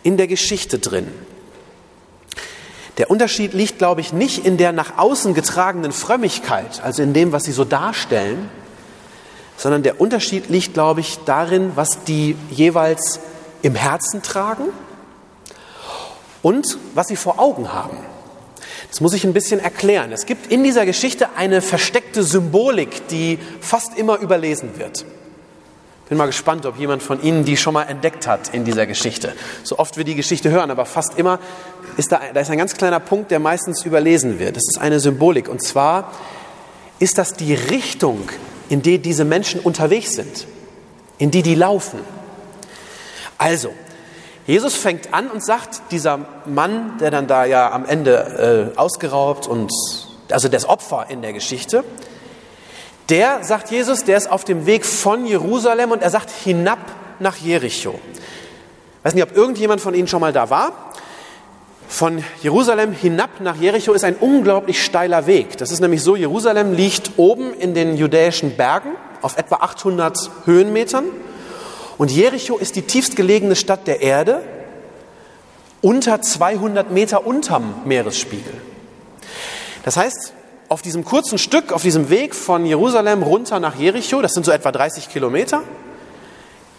in 0.03 0.17
der 0.17 0.27
Geschichte 0.27 0.79
drin. 0.79 1.07
Der 2.97 3.09
Unterschied 3.09 3.53
liegt, 3.53 3.77
glaube 3.77 4.01
ich, 4.01 4.11
nicht 4.11 4.45
in 4.45 4.57
der 4.57 4.73
nach 4.73 4.97
außen 4.97 5.33
getragenen 5.33 5.93
Frömmigkeit, 5.93 6.81
also 6.83 7.01
in 7.01 7.13
dem, 7.13 7.31
was 7.31 7.43
sie 7.43 7.53
so 7.53 7.63
darstellen, 7.63 8.49
sondern 9.55 9.83
der 9.83 10.01
Unterschied 10.01 10.49
liegt, 10.49 10.73
glaube 10.73 10.99
ich, 10.99 11.19
darin, 11.25 11.71
was 11.75 12.03
die 12.03 12.35
jeweils 12.49 13.21
im 13.61 13.75
Herzen 13.75 14.21
tragen 14.21 14.65
und 16.41 16.77
was 16.93 17.07
sie 17.07 17.15
vor 17.15 17.39
Augen 17.39 17.71
haben. 17.71 17.97
Das 18.89 19.01
muss 19.01 19.13
ich 19.13 19.23
ein 19.23 19.33
bisschen 19.33 19.59
erklären. 19.59 20.11
Es 20.11 20.25
gibt 20.25 20.51
in 20.51 20.63
dieser 20.63 20.85
Geschichte 20.85 21.29
eine 21.35 21.61
versteckte 21.61 22.23
Symbolik, 22.23 23.07
die 23.07 23.37
fast 23.61 23.97
immer 23.97 24.17
überlesen 24.17 24.77
wird. 24.79 25.05
Bin 26.09 26.17
mal 26.17 26.25
gespannt, 26.25 26.65
ob 26.65 26.79
jemand 26.79 27.03
von 27.03 27.21
Ihnen 27.21 27.45
die 27.45 27.55
schon 27.55 27.75
mal 27.75 27.83
entdeckt 27.83 28.25
hat 28.25 28.49
in 28.51 28.65
dieser 28.65 28.87
Geschichte. 28.87 29.33
So 29.63 29.77
oft 29.77 29.95
wir 29.95 30.03
die 30.03 30.15
Geschichte 30.15 30.49
hören, 30.49 30.71
aber 30.71 30.85
fast 30.85 31.19
immer 31.19 31.39
ist 31.97 32.11
da, 32.11 32.19
da 32.33 32.39
ist 32.39 32.49
ein 32.49 32.57
ganz 32.57 32.73
kleiner 32.73 32.99
Punkt, 32.99 33.29
der 33.29 33.37
meistens 33.37 33.85
überlesen 33.85 34.39
wird. 34.39 34.55
Das 34.55 34.63
ist 34.67 34.79
eine 34.79 34.99
Symbolik. 34.99 35.47
Und 35.47 35.61
zwar 35.61 36.11
ist 36.97 37.19
das 37.19 37.33
die 37.33 37.53
Richtung, 37.53 38.27
in 38.69 38.81
die 38.81 38.97
diese 38.97 39.23
Menschen 39.23 39.59
unterwegs 39.59 40.13
sind, 40.13 40.47
in 41.19 41.29
die 41.29 41.43
die 41.43 41.53
laufen. 41.53 41.99
Also, 43.37 43.71
Jesus 44.49 44.75
fängt 44.75 45.13
an 45.13 45.27
und 45.27 45.45
sagt, 45.45 45.91
dieser 45.91 46.21
Mann, 46.45 46.97
der 46.97 47.11
dann 47.11 47.27
da 47.27 47.45
ja 47.45 47.71
am 47.71 47.85
Ende 47.85 48.71
äh, 48.75 48.79
ausgeraubt 48.79 49.45
und 49.45 49.71
also 50.31 50.47
das 50.47 50.67
Opfer 50.67 51.05
in 51.09 51.21
der 51.21 51.33
Geschichte, 51.33 51.83
der 53.09 53.43
sagt 53.43 53.69
Jesus, 53.69 54.05
der 54.05 54.17
ist 54.17 54.31
auf 54.31 54.45
dem 54.45 54.65
Weg 54.65 54.87
von 54.87 55.27
Jerusalem 55.27 55.91
und 55.91 56.01
er 56.01 56.09
sagt 56.09 56.31
hinab 56.31 56.79
nach 57.19 57.35
Jericho. 57.35 57.93
Ich 58.11 59.05
weiß 59.05 59.13
nicht, 59.13 59.21
ob 59.21 59.37
irgendjemand 59.37 59.81
von 59.81 59.93
Ihnen 59.93 60.07
schon 60.07 60.19
mal 60.19 60.33
da 60.33 60.49
war. 60.49 60.71
Von 61.87 62.23
Jerusalem 62.41 62.91
hinab 62.91 63.41
nach 63.41 63.55
Jericho 63.55 63.93
ist 63.93 64.03
ein 64.03 64.15
unglaublich 64.15 64.83
steiler 64.83 65.27
Weg. 65.27 65.59
Das 65.59 65.69
ist 65.69 65.79
nämlich 65.79 66.01
so, 66.01 66.15
Jerusalem 66.15 66.73
liegt 66.73 67.11
oben 67.17 67.53
in 67.53 67.75
den 67.75 67.97
judäischen 67.97 68.57
Bergen 68.57 68.93
auf 69.21 69.37
etwa 69.37 69.57
800 69.57 70.31
Höhenmetern 70.45 71.05
und 71.99 72.11
Jericho 72.11 72.57
ist 72.57 72.77
die 72.77 72.81
tiefstgelegene 72.81 73.57
Stadt 73.57 73.85
der 73.85 74.01
Erde 74.01 74.41
unter 75.81 76.21
200 76.21 76.91
Meter 76.91 77.27
unterm 77.27 77.81
Meeresspiegel. 77.83 78.53
Das 79.83 79.97
heißt, 79.97 80.33
auf 80.69 80.81
diesem 80.81 81.03
kurzen 81.03 81.37
Stück, 81.37 81.73
auf 81.73 81.81
diesem 81.81 82.09
Weg 82.09 82.35
von 82.35 82.65
Jerusalem 82.65 83.21
runter 83.21 83.59
nach 83.59 83.75
Jericho, 83.75 84.21
das 84.21 84.31
sind 84.31 84.45
so 84.45 84.51
etwa 84.51 84.71
30 84.71 85.09
Kilometer, 85.09 85.61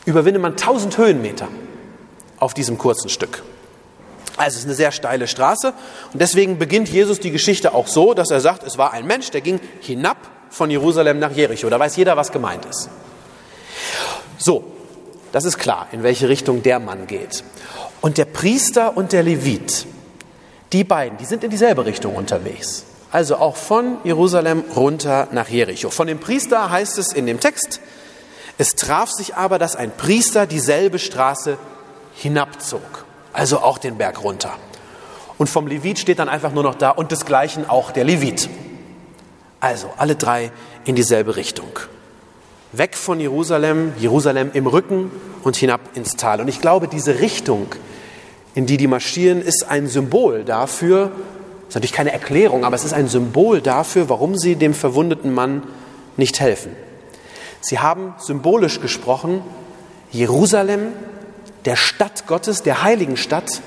überwindet 0.06 0.40
man 0.40 0.52
1000 0.52 0.96
Höhenmeter 0.96 1.48
auf 2.38 2.54
diesem 2.54 2.78
kurzen 2.78 3.10
Stück. 3.10 3.42
Also 4.38 4.54
es 4.54 4.60
ist 4.60 4.64
eine 4.64 4.74
sehr 4.74 4.90
steile 4.90 5.28
Straße 5.28 5.74
und 6.14 6.22
deswegen 6.22 6.58
beginnt 6.58 6.88
Jesus 6.88 7.20
die 7.20 7.30
Geschichte 7.30 7.74
auch 7.74 7.88
so, 7.88 8.14
dass 8.14 8.30
er 8.30 8.40
sagt, 8.40 8.62
es 8.62 8.78
war 8.78 8.94
ein 8.94 9.06
Mensch, 9.06 9.30
der 9.30 9.42
ging 9.42 9.60
hinab 9.80 10.16
von 10.48 10.70
Jerusalem 10.70 11.18
nach 11.18 11.32
Jericho. 11.32 11.68
Da 11.68 11.78
weiß 11.78 11.96
jeder, 11.96 12.16
was 12.16 12.32
gemeint 12.32 12.64
ist. 12.64 12.88
So, 14.38 14.64
das 15.32 15.44
ist 15.44 15.58
klar, 15.58 15.88
in 15.92 16.02
welche 16.02 16.28
Richtung 16.28 16.62
der 16.62 16.80
Mann 16.80 17.06
geht. 17.06 17.44
Und 18.00 18.18
der 18.18 18.24
Priester 18.24 18.96
und 18.96 19.12
der 19.12 19.22
Levit, 19.22 19.86
die 20.72 20.84
beiden, 20.84 21.18
die 21.18 21.24
sind 21.24 21.44
in 21.44 21.50
dieselbe 21.50 21.84
Richtung 21.84 22.14
unterwegs. 22.16 22.84
Also 23.12 23.36
auch 23.36 23.56
von 23.56 23.98
Jerusalem 24.04 24.64
runter 24.76 25.28
nach 25.32 25.48
Jericho. 25.48 25.90
Von 25.90 26.06
dem 26.06 26.20
Priester 26.20 26.70
heißt 26.70 26.98
es 26.98 27.12
in 27.12 27.26
dem 27.26 27.40
Text, 27.40 27.80
es 28.58 28.76
traf 28.76 29.10
sich 29.10 29.34
aber, 29.36 29.58
dass 29.58 29.74
ein 29.74 29.90
Priester 29.90 30.46
dieselbe 30.46 30.98
Straße 30.98 31.58
hinabzog, 32.14 33.04
also 33.32 33.60
auch 33.60 33.78
den 33.78 33.96
Berg 33.96 34.22
runter. 34.22 34.52
Und 35.38 35.48
vom 35.48 35.66
Levit 35.66 35.98
steht 35.98 36.18
dann 36.18 36.28
einfach 36.28 36.52
nur 36.52 36.62
noch 36.62 36.74
da 36.74 36.90
und 36.90 37.10
desgleichen 37.10 37.68
auch 37.68 37.90
der 37.90 38.04
Levit. 38.04 38.48
Also 39.60 39.90
alle 39.96 40.14
drei 40.14 40.52
in 40.84 40.94
dieselbe 40.94 41.36
Richtung. 41.36 41.70
Weg 42.72 42.96
von 42.96 43.18
Jerusalem, 43.18 43.92
Jerusalem 43.98 44.50
im 44.54 44.66
Rücken 44.66 45.10
und 45.42 45.56
hinab 45.56 45.80
ins 45.94 46.16
Tal. 46.16 46.40
Und 46.40 46.48
ich 46.48 46.60
glaube, 46.60 46.86
diese 46.86 47.20
Richtung, 47.20 47.66
in 48.54 48.66
die 48.66 48.76
die 48.76 48.86
marschieren, 48.86 49.42
ist 49.42 49.68
ein 49.68 49.88
Symbol 49.88 50.44
dafür, 50.44 51.10
ist 51.68 51.74
natürlich 51.74 51.92
keine 51.92 52.12
Erklärung, 52.12 52.64
aber 52.64 52.76
es 52.76 52.84
ist 52.84 52.92
ein 52.92 53.08
Symbol 53.08 53.60
dafür, 53.60 54.08
warum 54.08 54.36
sie 54.36 54.54
dem 54.54 54.74
verwundeten 54.74 55.32
Mann 55.34 55.64
nicht 56.16 56.38
helfen. 56.40 56.76
Sie 57.60 57.78
haben 57.78 58.14
symbolisch 58.18 58.80
gesprochen, 58.80 59.42
Jerusalem, 60.12 60.92
der 61.64 61.76
Stadt 61.76 62.26
Gottes, 62.26 62.62
der 62.62 62.82
heiligen 62.82 63.16
Stadt, 63.16 63.62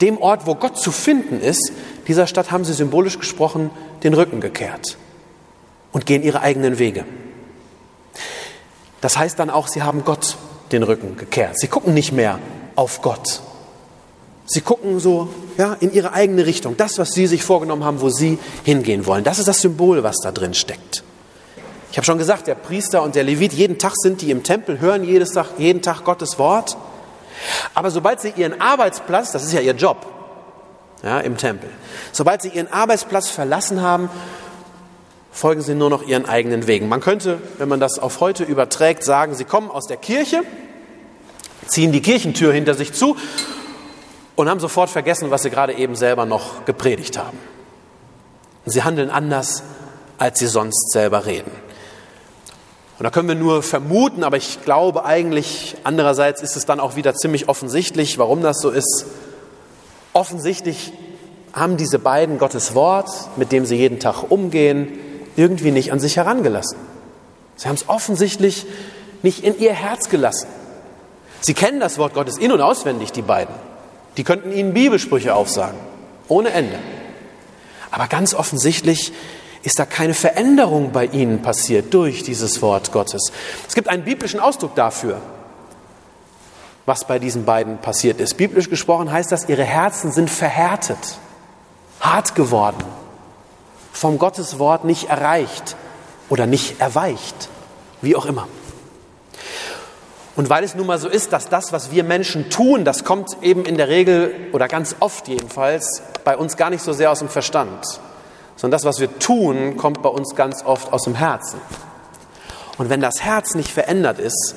dem 0.00 0.18
Ort, 0.18 0.46
wo 0.46 0.54
Gott 0.54 0.76
zu 0.76 0.92
finden 0.92 1.40
ist, 1.40 1.72
dieser 2.08 2.26
Stadt 2.26 2.50
haben 2.50 2.64
sie 2.64 2.74
symbolisch 2.74 3.18
gesprochen 3.18 3.70
den 4.02 4.14
Rücken 4.14 4.40
gekehrt 4.40 4.98
und 5.92 6.04
gehen 6.06 6.22
ihre 6.22 6.40
eigenen 6.42 6.78
Wege. 6.78 7.04
Das 9.04 9.18
heißt 9.18 9.38
dann 9.38 9.50
auch, 9.50 9.68
sie 9.68 9.82
haben 9.82 10.02
Gott 10.02 10.38
den 10.72 10.82
Rücken 10.82 11.18
gekehrt. 11.18 11.60
Sie 11.60 11.68
gucken 11.68 11.92
nicht 11.92 12.12
mehr 12.12 12.38
auf 12.74 13.02
Gott, 13.02 13.42
Sie 14.46 14.62
gucken 14.62 14.98
so 14.98 15.28
ja, 15.58 15.76
in 15.80 15.92
ihre 15.92 16.12
eigene 16.12 16.46
Richtung, 16.46 16.76
das, 16.76 16.98
was 16.98 17.12
sie 17.12 17.26
sich 17.26 17.42
vorgenommen 17.42 17.84
haben, 17.84 18.00
wo 18.00 18.08
sie 18.08 18.38
hingehen 18.62 19.04
wollen. 19.06 19.24
Das 19.24 19.38
ist 19.38 19.48
das 19.48 19.60
Symbol, 19.60 20.02
was 20.02 20.16
da 20.22 20.32
drin 20.32 20.54
steckt. 20.54 21.02
Ich 21.90 21.98
habe 21.98 22.04
schon 22.04 22.18
gesagt, 22.18 22.46
der 22.46 22.54
Priester 22.54 23.02
und 23.02 23.14
der 23.14 23.24
Levit, 23.24 23.52
jeden 23.52 23.78
Tag 23.78 23.92
sind 23.96 24.22
die 24.22 24.30
im 24.30 24.42
Tempel, 24.42 24.80
hören 24.80 25.04
jedes 25.04 25.32
Tag, 25.32 25.58
jeden 25.58 25.80
Tag 25.82 26.04
Gottes 26.04 26.38
Wort. 26.38 26.76
Aber 27.74 27.90
sobald 27.90 28.20
sie 28.20 28.32
ihren 28.36 28.60
Arbeitsplatz, 28.60 29.32
das 29.32 29.44
ist 29.44 29.52
ja 29.52 29.60
ihr 29.60 29.74
Job 29.74 30.04
ja, 31.02 31.20
im 31.20 31.36
Tempel, 31.36 31.68
sobald 32.12 32.42
sie 32.42 32.48
ihren 32.48 32.72
Arbeitsplatz 32.72 33.28
verlassen 33.28 33.82
haben, 33.82 34.08
folgen 35.34 35.62
sie 35.62 35.74
nur 35.74 35.90
noch 35.90 36.06
ihren 36.06 36.26
eigenen 36.26 36.68
Wegen. 36.68 36.88
Man 36.88 37.00
könnte, 37.00 37.40
wenn 37.58 37.68
man 37.68 37.80
das 37.80 37.98
auf 37.98 38.20
heute 38.20 38.44
überträgt, 38.44 39.02
sagen, 39.02 39.34
sie 39.34 39.44
kommen 39.44 39.68
aus 39.68 39.86
der 39.86 39.96
Kirche, 39.96 40.42
ziehen 41.66 41.90
die 41.90 42.00
Kirchentür 42.00 42.52
hinter 42.52 42.74
sich 42.74 42.92
zu 42.92 43.16
und 44.36 44.48
haben 44.48 44.60
sofort 44.60 44.90
vergessen, 44.90 45.32
was 45.32 45.42
sie 45.42 45.50
gerade 45.50 45.74
eben 45.74 45.96
selber 45.96 46.24
noch 46.24 46.64
gepredigt 46.66 47.18
haben. 47.18 47.36
Sie 48.64 48.84
handeln 48.84 49.10
anders, 49.10 49.64
als 50.18 50.38
sie 50.38 50.46
sonst 50.46 50.92
selber 50.92 51.26
reden. 51.26 51.50
Und 53.00 53.02
da 53.02 53.10
können 53.10 53.26
wir 53.26 53.34
nur 53.34 53.64
vermuten, 53.64 54.22
aber 54.22 54.36
ich 54.36 54.62
glaube 54.64 55.04
eigentlich, 55.04 55.74
andererseits 55.82 56.42
ist 56.42 56.54
es 56.54 56.64
dann 56.64 56.78
auch 56.78 56.94
wieder 56.94 57.12
ziemlich 57.16 57.48
offensichtlich, 57.48 58.18
warum 58.18 58.40
das 58.40 58.60
so 58.60 58.70
ist. 58.70 59.06
Offensichtlich 60.12 60.92
haben 61.52 61.76
diese 61.76 61.98
beiden 61.98 62.38
Gottes 62.38 62.76
Wort, 62.76 63.10
mit 63.36 63.50
dem 63.50 63.66
sie 63.66 63.74
jeden 63.74 63.98
Tag 63.98 64.30
umgehen, 64.30 64.96
irgendwie 65.36 65.70
nicht 65.70 65.92
an 65.92 66.00
sich 66.00 66.16
herangelassen. 66.16 66.78
Sie 67.56 67.68
haben 67.68 67.76
es 67.76 67.88
offensichtlich 67.88 68.66
nicht 69.22 69.44
in 69.44 69.58
ihr 69.58 69.72
Herz 69.72 70.08
gelassen. 70.08 70.48
Sie 71.40 71.54
kennen 71.54 71.80
das 71.80 71.98
Wort 71.98 72.14
Gottes 72.14 72.38
in 72.38 72.52
und 72.52 72.60
auswendig, 72.60 73.12
die 73.12 73.22
beiden. 73.22 73.54
Die 74.16 74.24
könnten 74.24 74.52
ihnen 74.52 74.74
Bibelsprüche 74.74 75.34
aufsagen, 75.34 75.78
ohne 76.28 76.50
Ende. 76.50 76.78
Aber 77.90 78.06
ganz 78.06 78.34
offensichtlich 78.34 79.12
ist 79.62 79.78
da 79.78 79.86
keine 79.86 80.14
Veränderung 80.14 80.92
bei 80.92 81.06
ihnen 81.06 81.42
passiert 81.42 81.92
durch 81.94 82.22
dieses 82.22 82.60
Wort 82.60 82.92
Gottes. 82.92 83.32
Es 83.66 83.74
gibt 83.74 83.88
einen 83.88 84.04
biblischen 84.04 84.40
Ausdruck 84.40 84.74
dafür, 84.74 85.20
was 86.86 87.06
bei 87.06 87.18
diesen 87.18 87.44
beiden 87.44 87.78
passiert 87.78 88.20
ist. 88.20 88.36
Biblisch 88.36 88.68
gesprochen 88.68 89.10
heißt 89.10 89.32
das, 89.32 89.48
ihre 89.48 89.64
Herzen 89.64 90.12
sind 90.12 90.28
verhärtet, 90.28 91.18
hart 92.00 92.34
geworden, 92.34 92.84
vom 93.94 94.18
Gottes 94.18 94.58
Wort 94.58 94.84
nicht 94.84 95.08
erreicht 95.08 95.76
oder 96.28 96.46
nicht 96.46 96.80
erweicht, 96.80 97.48
wie 98.02 98.16
auch 98.16 98.26
immer. 98.26 98.48
Und 100.36 100.50
weil 100.50 100.64
es 100.64 100.74
nun 100.74 100.88
mal 100.88 100.98
so 100.98 101.08
ist, 101.08 101.32
dass 101.32 101.48
das, 101.48 101.72
was 101.72 101.92
wir 101.92 102.02
Menschen 102.02 102.50
tun, 102.50 102.84
das 102.84 103.04
kommt 103.04 103.36
eben 103.40 103.64
in 103.64 103.76
der 103.76 103.88
Regel 103.88 104.34
oder 104.52 104.66
ganz 104.66 104.96
oft 104.98 105.28
jedenfalls 105.28 106.02
bei 106.24 106.36
uns 106.36 106.56
gar 106.56 106.70
nicht 106.70 106.82
so 106.82 106.92
sehr 106.92 107.12
aus 107.12 107.20
dem 107.20 107.28
Verstand, 107.28 108.00
sondern 108.56 108.76
das, 108.76 108.84
was 108.84 108.98
wir 108.98 109.18
tun, 109.20 109.76
kommt 109.76 110.02
bei 110.02 110.08
uns 110.08 110.34
ganz 110.34 110.64
oft 110.64 110.92
aus 110.92 111.04
dem 111.04 111.14
Herzen. 111.14 111.60
Und 112.76 112.90
wenn 112.90 113.00
das 113.00 113.22
Herz 113.22 113.54
nicht 113.54 113.70
verändert 113.70 114.18
ist, 114.18 114.56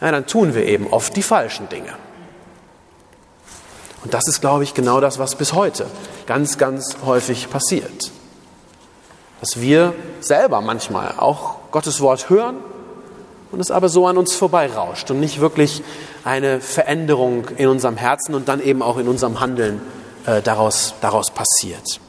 ja, 0.00 0.12
dann 0.12 0.26
tun 0.26 0.54
wir 0.54 0.64
eben 0.64 0.86
oft 0.92 1.16
die 1.16 1.22
falschen 1.22 1.68
Dinge. 1.68 1.92
Und 4.04 4.14
das 4.14 4.28
ist, 4.28 4.40
glaube 4.40 4.62
ich, 4.62 4.74
genau 4.74 5.00
das, 5.00 5.18
was 5.18 5.34
bis 5.34 5.54
heute 5.54 5.86
ganz, 6.26 6.56
ganz 6.56 6.98
häufig 7.04 7.50
passiert. 7.50 8.12
Dass 9.44 9.60
wir 9.60 9.92
selber 10.20 10.62
manchmal 10.62 11.16
auch 11.18 11.56
Gottes 11.70 12.00
Wort 12.00 12.30
hören 12.30 12.56
und 13.52 13.60
es 13.60 13.70
aber 13.70 13.90
so 13.90 14.06
an 14.06 14.16
uns 14.16 14.32
vorbeirauscht 14.32 15.10
und 15.10 15.20
nicht 15.20 15.38
wirklich 15.38 15.82
eine 16.24 16.62
Veränderung 16.62 17.48
in 17.58 17.68
unserem 17.68 17.98
Herzen 17.98 18.34
und 18.34 18.48
dann 18.48 18.62
eben 18.62 18.80
auch 18.80 18.96
in 18.96 19.06
unserem 19.06 19.40
Handeln 19.40 19.82
äh, 20.24 20.40
daraus, 20.40 20.94
daraus 21.02 21.30
passiert. 21.30 22.00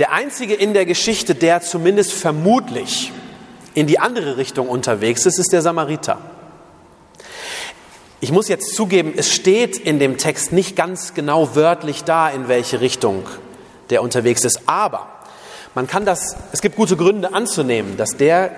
Der 0.00 0.10
einzige 0.10 0.54
in 0.54 0.74
der 0.74 0.86
Geschichte, 0.86 1.36
der 1.36 1.60
zumindest 1.60 2.12
vermutlich 2.12 3.12
in 3.74 3.86
die 3.86 4.00
andere 4.00 4.38
Richtung 4.38 4.68
unterwegs 4.68 5.24
ist, 5.24 5.38
ist 5.38 5.52
der 5.52 5.62
Samariter. 5.62 6.18
Ich 8.18 8.32
muss 8.32 8.48
jetzt 8.48 8.74
zugeben, 8.74 9.12
es 9.16 9.32
steht 9.32 9.76
in 9.76 10.00
dem 10.00 10.18
Text 10.18 10.50
nicht 10.50 10.74
ganz 10.74 11.14
genau 11.14 11.54
wörtlich 11.54 12.02
da, 12.02 12.28
in 12.28 12.48
welche 12.48 12.80
Richtung 12.80 13.22
der 13.90 14.02
unterwegs 14.02 14.44
ist. 14.44 14.62
Aber 14.66 15.08
man 15.74 15.86
kann 15.86 16.04
das, 16.04 16.36
es 16.52 16.62
gibt 16.62 16.76
gute 16.76 16.96
Gründe 16.96 17.34
anzunehmen, 17.34 17.96
dass 17.96 18.16
der 18.16 18.50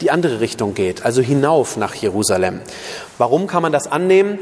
die 0.00 0.10
andere 0.10 0.40
Richtung 0.40 0.74
geht, 0.74 1.04
also 1.04 1.22
hinauf 1.22 1.76
nach 1.76 1.94
Jerusalem. 1.94 2.60
Warum 3.16 3.46
kann 3.46 3.62
man 3.62 3.72
das 3.72 3.90
annehmen? 3.90 4.38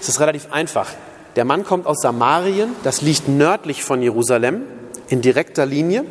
Es 0.00 0.08
ist 0.08 0.20
relativ 0.20 0.52
einfach. 0.52 0.88
Der 1.36 1.44
Mann 1.44 1.64
kommt 1.64 1.86
aus 1.86 1.98
Samarien, 2.02 2.70
das 2.82 3.00
liegt 3.00 3.28
nördlich 3.28 3.84
von 3.84 4.02
Jerusalem, 4.02 4.62
in 5.08 5.20
direkter 5.22 5.66
Linie. 5.66 6.04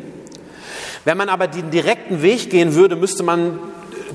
Wenn 1.04 1.16
man 1.16 1.28
aber 1.28 1.46
den 1.46 1.70
direkten 1.70 2.22
Weg 2.22 2.50
gehen 2.50 2.74
würde, 2.74 2.96
müsste 2.96 3.22
man 3.22 3.60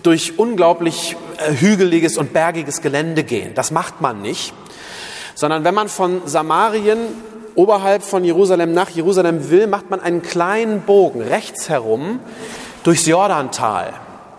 durch 0.02 0.38
unglaublich 0.38 1.16
äh, 1.38 1.54
hügeliges 1.54 2.18
und 2.18 2.34
bergiges 2.34 2.82
Gelände 2.82 3.24
gehen. 3.24 3.54
Das 3.56 3.72
macht 3.72 4.02
man 4.02 4.22
nicht, 4.22 4.54
sondern 5.36 5.64
wenn 5.64 5.74
man 5.74 5.88
von 5.88 6.22
Samarien 6.26 7.00
oberhalb 7.56 8.04
von 8.04 8.24
Jerusalem 8.24 8.74
nach 8.74 8.90
Jerusalem 8.90 9.50
will, 9.50 9.68
macht 9.68 9.90
man 9.90 10.00
einen 10.00 10.22
kleinen 10.22 10.82
Bogen 10.82 11.22
rechts 11.22 11.70
herum 11.70 12.20
durchs 12.84 13.06
Jordantal. 13.06 13.94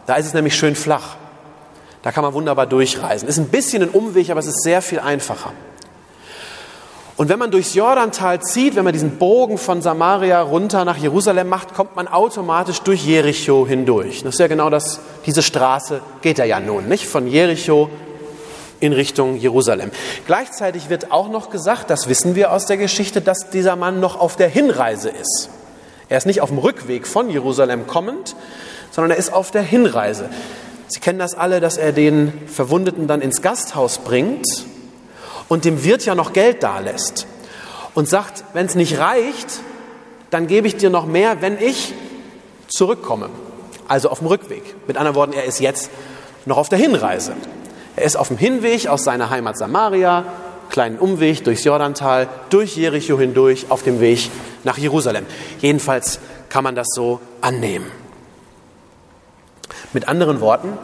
Da 0.07 0.15
ist 0.17 0.27
es 0.27 0.35
nämlich 0.35 0.57
schön 0.57 0.75
flach. 0.75 1.17
Da 2.03 2.13
kann 2.13 2.23
man 2.23 2.35
wunderbar 2.35 2.67
durchreisen. 2.67 3.29
Ist 3.29 3.39
ein 3.39 3.49
bisschen 3.49 3.83
ein 3.83 3.89
Umweg, 3.89 4.31
aber 4.31 4.41
es 4.41 4.47
ist 4.47 4.63
sehr 4.63 4.83
viel 4.83 5.01
einfacher. 5.01 5.53
Und 7.17 7.29
wenn 7.29 7.39
man 7.39 7.53
durchs 7.53 7.75
Jordantal 7.75 8.43
zieht, 8.43 8.75
wenn 8.75 8.85
man 8.85 8.93
diesen 8.93 9.19
Bogen 9.19 9.57
von 9.57 9.81
Samaria 9.81 10.43
runter 10.43 10.85
nach 10.85 10.97
Jerusalem 10.97 11.49
macht, 11.49 11.73
kommt 11.73 11.95
man 11.95 12.09
automatisch 12.09 12.81
durch 12.81 13.07
Jericho 13.07 13.67
hindurch. 13.67 14.25
Das 14.25 14.35
ist 14.35 14.41
ja 14.41 14.49
genau 14.49 14.69
das, 14.69 14.99
diese 15.25 15.43
Straße 15.43 16.01
geht 16.23 16.41
er 16.41 16.45
ja 16.47 16.59
nun, 16.59 16.89
nicht? 16.89 17.07
Von 17.07 17.29
Jericho 17.29 17.89
in 18.81 18.93
Richtung 18.93 19.37
Jerusalem. 19.37 19.91
Gleichzeitig 20.27 20.89
wird 20.91 21.11
auch 21.11 21.29
noch 21.29 21.51
gesagt, 21.51 21.91
das 21.91 22.09
wissen 22.09 22.35
wir 22.35 22.53
aus 22.53 22.67
der 22.67 22.77
Geschichte, 22.77 23.21
dass 23.21 23.51
dieser 23.51 23.77
Mann 23.77 24.01
noch 24.01 24.19
auf 24.19 24.37
der 24.37 24.49
Hinreise 24.49 25.11
ist. 25.11 25.49
Er 26.09 26.19
ist 26.19 26.27
nicht 26.27 26.41
auf 26.41 26.51
dem 26.51 26.59
Rückweg 26.59 27.07
von 27.07 27.31
Jerusalem 27.31 27.87
kommend, 27.87 28.37
sondern 28.91 29.13
er 29.13 29.17
ist 29.17 29.33
auf 29.33 29.51
der 29.51 29.63
Hinreise. 29.63 30.29
Sie 30.89 31.01
kennen 31.01 31.19
das 31.19 31.35
alle, 31.35 31.61
dass 31.61 31.77
er 31.77 31.93
den 31.93 32.33
Verwundeten 32.47 33.07
dann 33.07 33.21
ins 33.21 33.43
Gasthaus 33.43 33.99
bringt 33.99 34.47
und 35.49 35.65
dem 35.65 35.83
Wirt 35.83 36.05
ja 36.05 36.15
noch 36.15 36.33
Geld 36.33 36.63
dalässt 36.63 37.27
und 37.95 38.09
sagt, 38.09 38.45
wenn 38.53 38.67
es 38.67 38.75
nicht 38.75 38.99
reicht, 38.99 39.61
dann 40.31 40.47
gebe 40.47 40.67
ich 40.67 40.77
dir 40.77 40.91
noch 40.91 41.07
mehr, 41.07 41.41
wenn 41.41 41.59
ich 41.59 41.95
zurückkomme. 42.69 43.31
Also 43.87 44.09
auf 44.09 44.19
dem 44.19 44.29
Rückweg. 44.29 44.63
Mit 44.87 44.97
anderen 44.97 45.15
Worten, 45.15 45.33
er 45.33 45.45
ist 45.45 45.61
jetzt 45.61 45.91
noch 46.47 46.57
auf 46.57 46.69
der 46.69 46.79
Hinreise. 46.79 47.35
Er 47.97 48.05
ist 48.05 48.17
auf 48.17 48.29
dem 48.29 48.39
Hinweg 48.39 48.89
aus 48.89 49.05
seiner 49.05 49.31
Heimat 49.31 49.57
Samaria, 49.57 50.25
kleinen 50.69 50.99
Umweg 50.99 51.45
durchs 51.45 51.65
Jordantal, 51.65 52.29
durch 52.51 52.77
Jericho 52.77 53.19
hindurch, 53.19 53.67
auf 53.69 53.83
dem 53.83 54.01
Weg 54.01 54.31
nach 54.65 54.79
Jerusalem. 54.79 55.27
Jedenfalls 55.61 56.19
kann 56.49 56.65
man 56.65 56.75
das 56.75 56.89
so 56.95 57.21
annehmen. 57.41 57.87
Mit 59.93 60.09
anderen 60.09 60.41
Worten, 60.41 60.77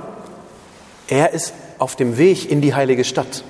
er 1.09 1.33
ist 1.33 1.53
auf 1.79 1.97
dem 1.97 2.19
Weg 2.19 2.49
in 2.49 2.61
die 2.61 2.75
heilige 2.75 3.05
Stadt. 3.05 3.43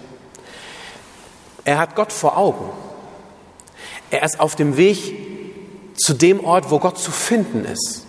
Er 1.65 1.79
hat 1.79 1.95
Gott 1.95 2.13
vor 2.13 2.39
Augen. 2.39 2.71
Er 4.11 4.23
ist 4.23 4.41
auf 4.41 4.57
dem 4.57 4.77
Weg 4.79 5.15
zu 5.97 6.15
dem 6.15 6.43
Ort, 6.43 6.71
wo 6.71 6.79
Gott 6.79 6.99
zu 6.99 7.11
finden 7.11 7.67
ist, 7.67 8.07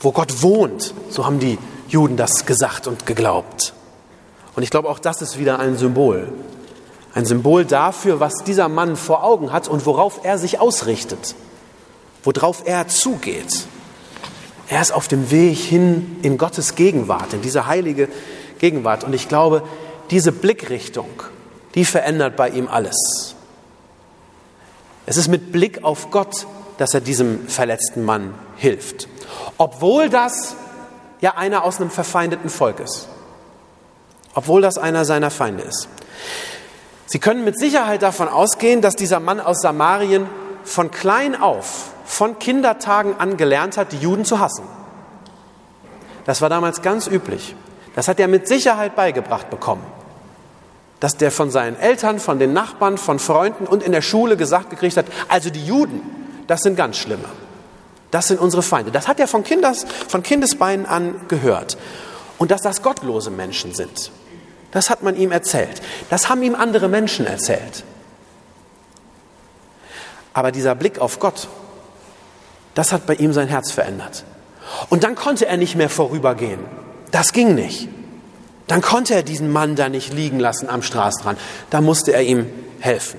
wo 0.00 0.12
Gott 0.12 0.42
wohnt. 0.42 0.92
So 1.08 1.24
haben 1.24 1.38
die 1.38 1.58
Juden 1.88 2.16
das 2.16 2.44
gesagt 2.44 2.86
und 2.86 3.06
geglaubt. 3.06 3.72
Und 4.56 4.62
ich 4.62 4.70
glaube, 4.70 4.88
auch 4.88 4.98
das 4.98 5.22
ist 5.22 5.38
wieder 5.38 5.60
ein 5.60 5.76
Symbol. 5.76 6.28
Ein 7.14 7.26
Symbol 7.26 7.64
dafür, 7.64 8.20
was 8.20 8.42
dieser 8.44 8.68
Mann 8.68 8.96
vor 8.96 9.22
Augen 9.22 9.52
hat 9.52 9.68
und 9.68 9.86
worauf 9.86 10.20
er 10.24 10.38
sich 10.38 10.58
ausrichtet, 10.58 11.34
worauf 12.24 12.62
er 12.66 12.88
zugeht. 12.88 13.66
Er 14.68 14.80
ist 14.80 14.92
auf 14.92 15.08
dem 15.08 15.30
Weg 15.30 15.58
hin 15.58 16.16
in 16.22 16.38
Gottes 16.38 16.74
Gegenwart, 16.74 17.34
in 17.34 17.42
diese 17.42 17.66
heilige 17.66 18.08
Gegenwart. 18.58 19.04
Und 19.04 19.14
ich 19.14 19.28
glaube, 19.28 19.62
diese 20.10 20.32
Blickrichtung, 20.32 21.08
die 21.74 21.84
verändert 21.84 22.36
bei 22.36 22.48
ihm 22.48 22.66
alles. 22.66 23.34
Es 25.04 25.16
ist 25.16 25.28
mit 25.28 25.52
Blick 25.52 25.84
auf 25.84 26.10
Gott, 26.10 26.46
dass 26.78 26.94
er 26.94 27.00
diesem 27.00 27.46
verletzten 27.46 28.04
Mann 28.04 28.34
hilft. 28.56 29.08
Obwohl 29.56 30.08
das 30.08 30.56
ja 31.20 31.34
einer 31.36 31.62
aus 31.62 31.80
einem 31.80 31.90
verfeindeten 31.90 32.50
Volk 32.50 32.80
ist. 32.80 33.08
Obwohl 34.36 34.60
das 34.60 34.76
einer 34.76 35.06
seiner 35.06 35.30
Feinde 35.30 35.62
ist. 35.62 35.88
Sie 37.06 37.18
können 37.18 37.44
mit 37.44 37.58
Sicherheit 37.58 38.02
davon 38.02 38.28
ausgehen, 38.28 38.82
dass 38.82 38.94
dieser 38.94 39.18
Mann 39.18 39.40
aus 39.40 39.62
Samarien 39.62 40.28
von 40.62 40.90
klein 40.90 41.40
auf, 41.40 41.90
von 42.04 42.38
Kindertagen 42.38 43.18
an 43.18 43.38
gelernt 43.38 43.78
hat, 43.78 43.92
die 43.92 43.98
Juden 43.98 44.26
zu 44.26 44.38
hassen. 44.38 44.64
Das 46.26 46.42
war 46.42 46.50
damals 46.50 46.82
ganz 46.82 47.06
üblich. 47.06 47.56
Das 47.94 48.08
hat 48.08 48.20
er 48.20 48.28
mit 48.28 48.46
Sicherheit 48.46 48.94
beigebracht 48.94 49.48
bekommen. 49.48 49.84
Dass 51.00 51.16
der 51.16 51.30
von 51.30 51.50
seinen 51.50 51.78
Eltern, 51.78 52.18
von 52.18 52.38
den 52.38 52.52
Nachbarn, 52.52 52.98
von 52.98 53.18
Freunden 53.18 53.66
und 53.66 53.82
in 53.82 53.92
der 53.92 54.02
Schule 54.02 54.36
gesagt 54.36 54.68
gekriegt 54.68 54.98
hat, 54.98 55.06
also 55.28 55.48
die 55.48 55.64
Juden, 55.64 56.02
das 56.46 56.60
sind 56.62 56.76
ganz 56.76 56.98
schlimme. 56.98 57.28
Das 58.10 58.28
sind 58.28 58.38
unsere 58.38 58.62
Feinde. 58.62 58.90
Das 58.90 59.08
hat 59.08 59.18
er 59.18 59.28
von, 59.28 59.44
Kindes, 59.44 59.86
von 60.08 60.22
Kindesbeinen 60.22 60.84
an 60.84 61.14
gehört. 61.28 61.78
Und 62.36 62.50
dass 62.50 62.60
das 62.60 62.82
gottlose 62.82 63.30
Menschen 63.30 63.74
sind. 63.74 64.10
Das 64.76 64.90
hat 64.90 65.02
man 65.02 65.16
ihm 65.16 65.32
erzählt. 65.32 65.80
Das 66.10 66.28
haben 66.28 66.42
ihm 66.42 66.54
andere 66.54 66.88
Menschen 66.88 67.26
erzählt. 67.26 67.82
Aber 70.34 70.52
dieser 70.52 70.74
Blick 70.74 70.98
auf 70.98 71.18
Gott, 71.18 71.48
das 72.74 72.92
hat 72.92 73.06
bei 73.06 73.14
ihm 73.14 73.32
sein 73.32 73.48
Herz 73.48 73.72
verändert. 73.72 74.24
Und 74.90 75.02
dann 75.02 75.14
konnte 75.14 75.46
er 75.46 75.56
nicht 75.56 75.76
mehr 75.76 75.88
vorübergehen. 75.88 76.58
Das 77.10 77.32
ging 77.32 77.54
nicht. 77.54 77.88
Dann 78.66 78.82
konnte 78.82 79.14
er 79.14 79.22
diesen 79.22 79.50
Mann 79.50 79.76
da 79.76 79.88
nicht 79.88 80.12
liegen 80.12 80.40
lassen 80.40 80.68
am 80.68 80.82
Straßenrand. 80.82 81.40
Da 81.70 81.80
musste 81.80 82.12
er 82.12 82.24
ihm 82.24 82.44
helfen. 82.80 83.18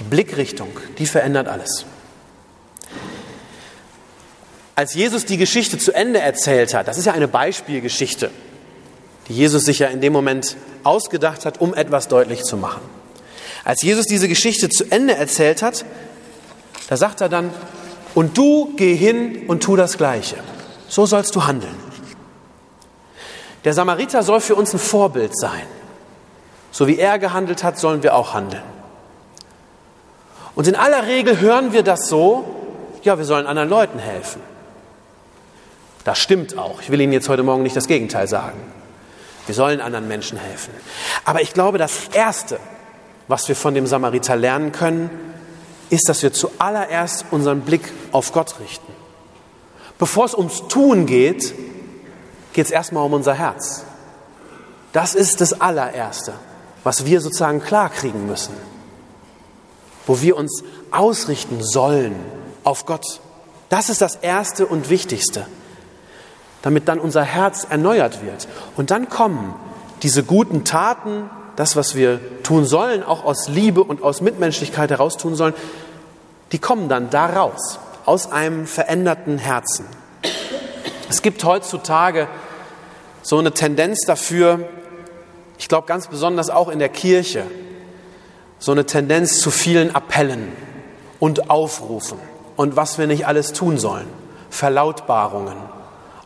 Die 0.00 0.02
Blickrichtung, 0.02 0.80
die 0.98 1.06
verändert 1.06 1.46
alles. 1.46 1.86
Als 4.74 4.94
Jesus 4.94 5.26
die 5.26 5.36
Geschichte 5.36 5.78
zu 5.78 5.94
Ende 5.94 6.18
erzählt 6.18 6.74
hat, 6.74 6.88
das 6.88 6.98
ist 6.98 7.04
ja 7.04 7.12
eine 7.12 7.28
Beispielgeschichte, 7.28 8.32
die 9.28 9.34
Jesus 9.34 9.64
sich 9.64 9.80
ja 9.80 9.88
in 9.88 10.00
dem 10.00 10.12
Moment 10.12 10.56
ausgedacht 10.84 11.44
hat, 11.44 11.60
um 11.60 11.74
etwas 11.74 12.08
deutlich 12.08 12.42
zu 12.42 12.56
machen. 12.56 12.80
Als 13.64 13.82
Jesus 13.82 14.06
diese 14.06 14.28
Geschichte 14.28 14.68
zu 14.68 14.84
Ende 14.90 15.14
erzählt 15.14 15.62
hat, 15.62 15.84
da 16.88 16.96
sagt 16.96 17.20
er 17.20 17.28
dann, 17.28 17.50
und 18.14 18.38
du 18.38 18.72
geh 18.76 18.94
hin 18.94 19.44
und 19.46 19.62
tu 19.62 19.76
das 19.76 19.98
Gleiche. 19.98 20.36
So 20.88 21.04
sollst 21.04 21.36
du 21.36 21.46
handeln. 21.46 21.74
Der 23.64 23.74
Samariter 23.74 24.22
soll 24.22 24.40
für 24.40 24.54
uns 24.54 24.72
ein 24.72 24.78
Vorbild 24.78 25.38
sein. 25.38 25.62
So 26.70 26.86
wie 26.86 26.98
er 26.98 27.18
gehandelt 27.18 27.62
hat, 27.62 27.78
sollen 27.78 28.02
wir 28.02 28.14
auch 28.14 28.32
handeln. 28.32 28.62
Und 30.54 30.66
in 30.66 30.74
aller 30.74 31.06
Regel 31.06 31.40
hören 31.40 31.72
wir 31.72 31.82
das 31.82 32.08
so, 32.08 32.44
ja, 33.02 33.18
wir 33.18 33.24
sollen 33.24 33.46
anderen 33.46 33.68
Leuten 33.68 33.98
helfen. 33.98 34.40
Das 36.04 36.18
stimmt 36.18 36.56
auch. 36.56 36.80
Ich 36.80 36.90
will 36.90 37.00
Ihnen 37.00 37.12
jetzt 37.12 37.28
heute 37.28 37.42
Morgen 37.42 37.62
nicht 37.62 37.76
das 37.76 37.86
Gegenteil 37.86 38.26
sagen. 38.26 38.58
Wir 39.48 39.54
sollen 39.54 39.80
anderen 39.80 40.06
Menschen 40.06 40.36
helfen. 40.36 40.74
Aber 41.24 41.40
ich 41.40 41.54
glaube, 41.54 41.78
das 41.78 42.08
Erste, 42.12 42.60
was 43.28 43.48
wir 43.48 43.56
von 43.56 43.72
dem 43.72 43.86
Samariter 43.86 44.36
lernen 44.36 44.72
können, 44.72 45.08
ist, 45.88 46.10
dass 46.10 46.22
wir 46.22 46.34
zuallererst 46.34 47.24
unseren 47.30 47.62
Blick 47.62 47.90
auf 48.12 48.32
Gott 48.32 48.60
richten. 48.60 48.92
Bevor 49.98 50.26
es 50.26 50.34
ums 50.34 50.68
Tun 50.68 51.06
geht, 51.06 51.54
geht 52.52 52.66
es 52.66 52.70
erstmal 52.70 53.06
um 53.06 53.14
unser 53.14 53.32
Herz. 53.32 53.84
Das 54.92 55.14
ist 55.14 55.40
das 55.40 55.58
allererste, 55.58 56.34
was 56.84 57.06
wir 57.06 57.22
sozusagen 57.22 57.62
klarkriegen 57.62 58.26
müssen. 58.26 58.52
Wo 60.06 60.20
wir 60.20 60.36
uns 60.36 60.62
ausrichten 60.90 61.62
sollen 61.62 62.16
auf 62.64 62.84
Gott. 62.84 63.22
Das 63.70 63.88
ist 63.88 64.02
das 64.02 64.16
Erste 64.16 64.66
und 64.66 64.90
Wichtigste 64.90 65.46
damit 66.62 66.88
dann 66.88 66.98
unser 66.98 67.22
Herz 67.22 67.66
erneuert 67.68 68.22
wird. 68.24 68.48
Und 68.76 68.90
dann 68.90 69.08
kommen 69.08 69.54
diese 70.02 70.22
guten 70.22 70.64
Taten, 70.64 71.30
das, 71.56 71.76
was 71.76 71.94
wir 71.94 72.20
tun 72.42 72.64
sollen, 72.64 73.02
auch 73.02 73.24
aus 73.24 73.48
Liebe 73.48 73.82
und 73.82 74.02
aus 74.02 74.20
Mitmenschlichkeit 74.20 74.90
heraus 74.90 75.16
tun 75.16 75.34
sollen, 75.34 75.54
die 76.52 76.58
kommen 76.58 76.88
dann 76.88 77.10
daraus, 77.10 77.78
aus 78.04 78.30
einem 78.30 78.66
veränderten 78.66 79.38
Herzen. 79.38 79.84
Es 81.10 81.20
gibt 81.22 81.42
heutzutage 81.44 82.28
so 83.22 83.38
eine 83.38 83.52
Tendenz 83.52 84.00
dafür, 84.06 84.68
ich 85.58 85.68
glaube 85.68 85.86
ganz 85.86 86.06
besonders 86.06 86.48
auch 86.48 86.68
in 86.68 86.78
der 86.78 86.88
Kirche, 86.88 87.44
so 88.58 88.72
eine 88.72 88.86
Tendenz 88.86 89.40
zu 89.40 89.50
vielen 89.50 89.94
Appellen 89.94 90.52
und 91.18 91.50
Aufrufen 91.50 92.18
und 92.56 92.76
was 92.76 92.98
wir 92.98 93.06
nicht 93.06 93.26
alles 93.26 93.52
tun 93.52 93.78
sollen, 93.78 94.06
Verlautbarungen 94.50 95.56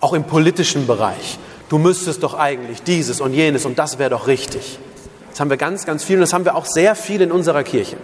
auch 0.02 0.12
im 0.12 0.24
politischen 0.24 0.86
Bereich. 0.86 1.38
Du 1.70 1.78
müsstest 1.78 2.22
doch 2.22 2.34
eigentlich 2.34 2.82
dieses 2.82 3.22
und 3.22 3.32
jenes 3.32 3.64
und 3.64 3.78
das 3.78 3.98
wäre 3.98 4.10
doch 4.10 4.26
richtig. 4.26 4.78
Das 5.30 5.40
haben 5.40 5.48
wir 5.48 5.56
ganz, 5.56 5.86
ganz 5.86 6.04
viel 6.04 6.16
und 6.16 6.20
das 6.20 6.34
haben 6.34 6.44
wir 6.44 6.56
auch 6.56 6.66
sehr 6.66 6.94
viel 6.94 7.22
in 7.22 7.32
unserer 7.32 7.62
Kirche. 7.62 7.96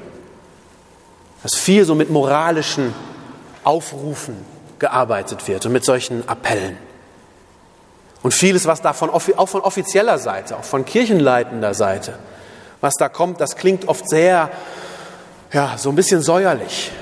Dass 1.43 1.55
viel 1.55 1.85
so 1.85 1.95
mit 1.95 2.09
moralischen 2.09 2.95
Aufrufen 3.65 4.37
gearbeitet 4.79 5.47
wird 5.49 5.67
und 5.67 5.73
mit 5.73 5.85
solchen 5.85 6.27
Appellen. 6.29 6.79
Und 8.23 8.33
vieles, 8.33 8.67
was 8.67 8.81
da 8.81 8.93
von, 8.93 9.11
auch 9.11 9.49
von 9.49 9.61
offizieller 9.61 10.19
Seite, 10.19 10.57
auch 10.57 10.65
von 10.65 10.85
kirchenleitender 10.85 11.75
Seite, 11.75 12.15
was 12.81 12.95
da 12.95 13.09
kommt, 13.09 13.41
das 13.41 13.57
klingt 13.57 13.89
oft 13.89 14.09
sehr, 14.09 14.51
ja, 15.53 15.77
so 15.77 15.91
ein 15.91 15.97
bisschen 15.97 16.23
säuerlich, 16.23 16.93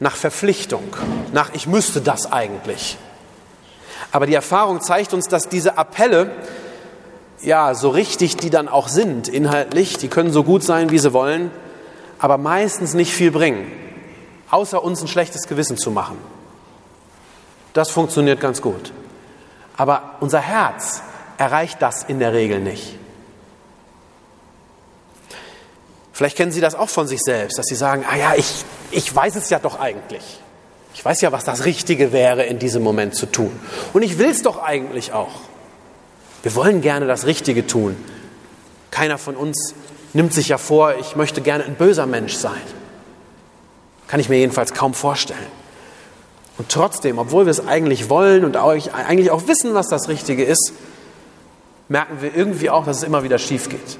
nach 0.00 0.16
Verpflichtung, 0.16 0.96
nach 1.32 1.50
ich 1.52 1.66
müsste 1.66 2.00
das 2.00 2.32
eigentlich. 2.32 2.98
Aber 4.12 4.26
die 4.26 4.34
Erfahrung 4.34 4.80
zeigt 4.80 5.14
uns, 5.14 5.28
dass 5.28 5.48
diese 5.48 5.78
Appelle, 5.78 6.30
ja, 7.42 7.74
so 7.74 7.90
richtig 7.90 8.36
die 8.36 8.50
dann 8.50 8.68
auch 8.68 8.88
sind, 8.88 9.28
inhaltlich, 9.28 9.96
die 9.96 10.08
können 10.08 10.32
so 10.32 10.44
gut 10.44 10.62
sein, 10.62 10.90
wie 10.90 10.98
sie 10.98 11.12
wollen, 11.12 11.50
aber 12.18 12.36
meistens 12.38 12.94
nicht 12.94 13.14
viel 13.14 13.30
bringen, 13.30 13.70
außer 14.50 14.82
uns 14.82 15.00
ein 15.00 15.08
schlechtes 15.08 15.46
Gewissen 15.46 15.78
zu 15.78 15.90
machen. 15.90 16.18
Das 17.72 17.90
funktioniert 17.90 18.40
ganz 18.40 18.60
gut. 18.60 18.92
Aber 19.76 20.16
unser 20.20 20.40
Herz 20.40 21.02
erreicht 21.38 21.80
das 21.80 22.02
in 22.02 22.18
der 22.18 22.32
Regel 22.32 22.60
nicht. 22.60 22.98
Vielleicht 26.12 26.36
kennen 26.36 26.52
Sie 26.52 26.60
das 26.60 26.74
auch 26.74 26.90
von 26.90 27.06
sich 27.06 27.22
selbst, 27.22 27.58
dass 27.58 27.64
Sie 27.64 27.74
sagen, 27.74 28.04
ah 28.06 28.14
ja, 28.14 28.34
ich, 28.34 28.66
ich 28.90 29.14
weiß 29.14 29.36
es 29.36 29.48
ja 29.48 29.58
doch 29.58 29.80
eigentlich. 29.80 30.40
Ich 31.00 31.04
weiß 31.06 31.22
ja, 31.22 31.32
was 31.32 31.44
das 31.44 31.64
Richtige 31.64 32.12
wäre, 32.12 32.42
in 32.42 32.58
diesem 32.58 32.82
Moment 32.82 33.14
zu 33.14 33.24
tun. 33.24 33.58
Und 33.94 34.02
ich 34.02 34.18
will 34.18 34.28
es 34.28 34.42
doch 34.42 34.62
eigentlich 34.62 35.14
auch. 35.14 35.32
Wir 36.42 36.54
wollen 36.54 36.82
gerne 36.82 37.06
das 37.06 37.24
Richtige 37.24 37.66
tun. 37.66 37.96
Keiner 38.90 39.16
von 39.16 39.34
uns 39.34 39.74
nimmt 40.12 40.34
sich 40.34 40.48
ja 40.48 40.58
vor, 40.58 40.96
ich 41.00 41.16
möchte 41.16 41.40
gerne 41.40 41.64
ein 41.64 41.76
böser 41.76 42.04
Mensch 42.04 42.34
sein. 42.34 42.60
Kann 44.08 44.20
ich 44.20 44.28
mir 44.28 44.36
jedenfalls 44.36 44.74
kaum 44.74 44.92
vorstellen. 44.92 45.38
Und 46.58 46.68
trotzdem, 46.68 47.16
obwohl 47.16 47.46
wir 47.46 47.50
es 47.50 47.66
eigentlich 47.66 48.10
wollen 48.10 48.44
und 48.44 48.58
eigentlich 48.58 49.30
auch 49.30 49.48
wissen, 49.48 49.72
was 49.72 49.88
das 49.88 50.10
Richtige 50.10 50.44
ist, 50.44 50.74
merken 51.88 52.20
wir 52.20 52.36
irgendwie 52.36 52.68
auch, 52.68 52.84
dass 52.84 52.98
es 52.98 53.04
immer 53.04 53.22
wieder 53.22 53.38
schief 53.38 53.70
geht. 53.70 53.98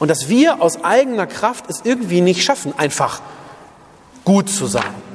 Und 0.00 0.08
dass 0.08 0.28
wir 0.28 0.60
aus 0.60 0.82
eigener 0.82 1.28
Kraft 1.28 1.66
es 1.68 1.82
irgendwie 1.84 2.22
nicht 2.22 2.42
schaffen, 2.42 2.74
einfach 2.76 3.22
gut 4.24 4.50
zu 4.50 4.66
sein, 4.66 5.09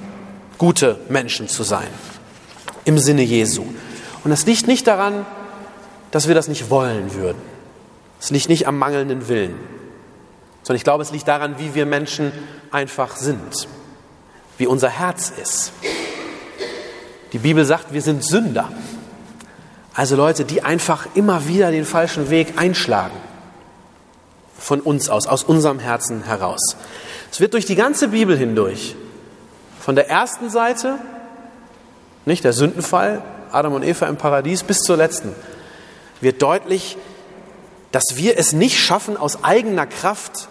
gute 0.58 1.00
Menschen 1.10 1.48
zu 1.48 1.64
sein, 1.64 1.88
im 2.86 2.98
Sinne 2.98 3.24
Jesu. 3.24 3.64
Und 4.24 4.32
das 4.32 4.46
liegt 4.46 4.68
nicht 4.68 4.88
daran, 4.88 5.26
dass 6.12 6.28
wir 6.28 6.36
das 6.36 6.48
nicht 6.48 6.70
wollen 6.70 7.14
würden. 7.14 7.42
Es 8.20 8.32
liegt 8.32 8.50
nicht 8.50 8.68
am 8.68 8.78
mangelnden 8.78 9.28
Willen, 9.28 9.56
sondern 10.64 10.78
ich 10.78 10.84
glaube, 10.84 11.04
es 11.04 11.12
liegt 11.12 11.28
daran, 11.28 11.60
wie 11.60 11.76
wir 11.76 11.86
Menschen 11.86 12.32
einfach 12.72 13.18
sind, 13.18 13.68
wie 14.58 14.68
unser 14.68 14.90
Herz 14.90 15.32
ist. 15.42 15.74
Die 17.34 17.40
Bibel 17.40 17.66
sagt, 17.66 17.94
wir 17.94 18.02
sind 18.02 18.24
Sünder. 18.24 18.72
Also 19.94 20.16
Leute, 20.16 20.46
die 20.46 20.64
einfach 20.64 21.08
immer 21.16 21.48
wieder 21.48 21.72
den 21.72 21.86
falschen 21.86 22.30
Weg 22.30 22.54
einschlagen. 22.58 23.16
Von 24.58 24.80
uns 24.80 25.10
aus, 25.10 25.28
aus 25.28 25.44
unserem 25.44 25.80
Herzen 25.80 26.24
heraus. 26.24 26.78
Es 27.32 27.40
wird 27.40 27.54
durch 27.54 27.66
die 27.66 27.76
ganze 27.76 28.08
Bibel 28.08 28.38
hindurch, 28.38 28.96
von 29.86 29.96
der 29.96 30.10
ersten 30.10 30.50
Seite, 30.50 30.98
nicht 32.26 32.44
der 32.44 32.54
Sündenfall, 32.54 33.22
Adam 33.52 33.74
und 33.74 33.84
Eva 33.84 34.08
im 34.08 34.18
Paradies, 34.18 34.64
bis 34.64 34.80
zur 34.80 34.98
letzten, 34.98 35.36
wird 36.22 36.42
deutlich, 36.42 36.98
dass 37.92 38.16
wir 38.16 38.40
es 38.40 38.52
nicht 38.52 38.80
schaffen, 38.80 39.16
aus 39.16 39.44
eigener 39.44 39.86
Kraft 39.86 40.50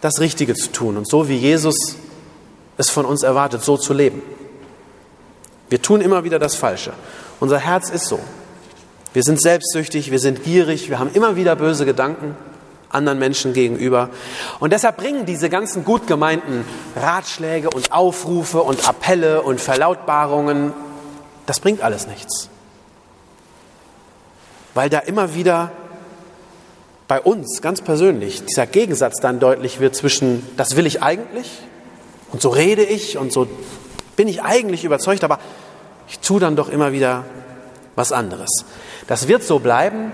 das 0.00 0.18
Richtige 0.18 0.56
zu 0.56 0.72
tun 0.72 0.96
und 0.96 1.08
so 1.08 1.28
wie 1.28 1.36
Jesus 1.36 1.76
es 2.76 2.90
von 2.90 3.04
uns 3.04 3.22
erwartet, 3.22 3.62
so 3.62 3.76
zu 3.76 3.92
leben. 3.92 4.22
Wir 5.68 5.80
tun 5.80 6.00
immer 6.00 6.24
wieder 6.24 6.40
das 6.40 6.56
Falsche. 6.56 6.94
Unser 7.38 7.60
Herz 7.60 7.90
ist 7.90 8.08
so. 8.08 8.18
Wir 9.12 9.22
sind 9.22 9.40
selbstsüchtig, 9.40 10.10
wir 10.10 10.18
sind 10.18 10.42
gierig, 10.42 10.90
wir 10.90 10.98
haben 10.98 11.12
immer 11.14 11.36
wieder 11.36 11.54
böse 11.54 11.84
Gedanken 11.86 12.36
anderen 12.94 13.18
Menschen 13.18 13.52
gegenüber. 13.52 14.10
Und 14.60 14.72
deshalb 14.72 14.96
bringen 14.96 15.26
diese 15.26 15.50
ganzen 15.50 15.84
gut 15.84 16.06
gemeinten 16.06 16.64
Ratschläge 16.96 17.70
und 17.70 17.92
Aufrufe 17.92 18.62
und 18.62 18.88
Appelle 18.88 19.42
und 19.42 19.60
Verlautbarungen, 19.60 20.72
das 21.46 21.60
bringt 21.60 21.82
alles 21.82 22.06
nichts. 22.06 22.48
Weil 24.74 24.90
da 24.90 24.98
immer 25.00 25.34
wieder 25.34 25.72
bei 27.06 27.20
uns 27.20 27.60
ganz 27.60 27.80
persönlich 27.82 28.44
dieser 28.44 28.66
Gegensatz 28.66 29.20
dann 29.20 29.38
deutlich 29.38 29.78
wird 29.80 29.94
zwischen, 29.94 30.46
das 30.56 30.76
will 30.76 30.86
ich 30.86 31.02
eigentlich 31.02 31.50
und 32.32 32.40
so 32.40 32.48
rede 32.48 32.82
ich 32.82 33.18
und 33.18 33.32
so 33.32 33.46
bin 34.16 34.26
ich 34.26 34.42
eigentlich 34.42 34.84
überzeugt, 34.84 35.22
aber 35.22 35.38
ich 36.08 36.18
tue 36.20 36.40
dann 36.40 36.56
doch 36.56 36.68
immer 36.68 36.92
wieder 36.92 37.24
was 37.94 38.12
anderes. 38.12 38.50
Das 39.06 39.28
wird 39.28 39.42
so 39.42 39.58
bleiben, 39.58 40.12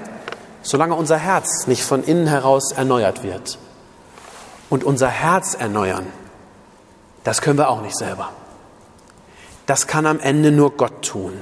solange 0.63 0.95
unser 0.95 1.17
Herz 1.17 1.67
nicht 1.67 1.83
von 1.83 2.03
innen 2.05 2.27
heraus 2.27 2.73
erneuert 2.73 3.23
wird. 3.23 3.59
Und 4.69 4.85
unser 4.85 5.09
Herz 5.09 5.55
erneuern, 5.55 6.07
das 7.25 7.43
können 7.43 7.59
wir 7.59 7.69
auch 7.69 7.83
nicht 7.83 7.97
selber. 7.97 8.31
Das 9.67 9.87
kann 9.87 10.07
am 10.07 10.21
Ende 10.21 10.53
nur 10.53 10.77
Gott 10.77 11.03
tun. 11.03 11.33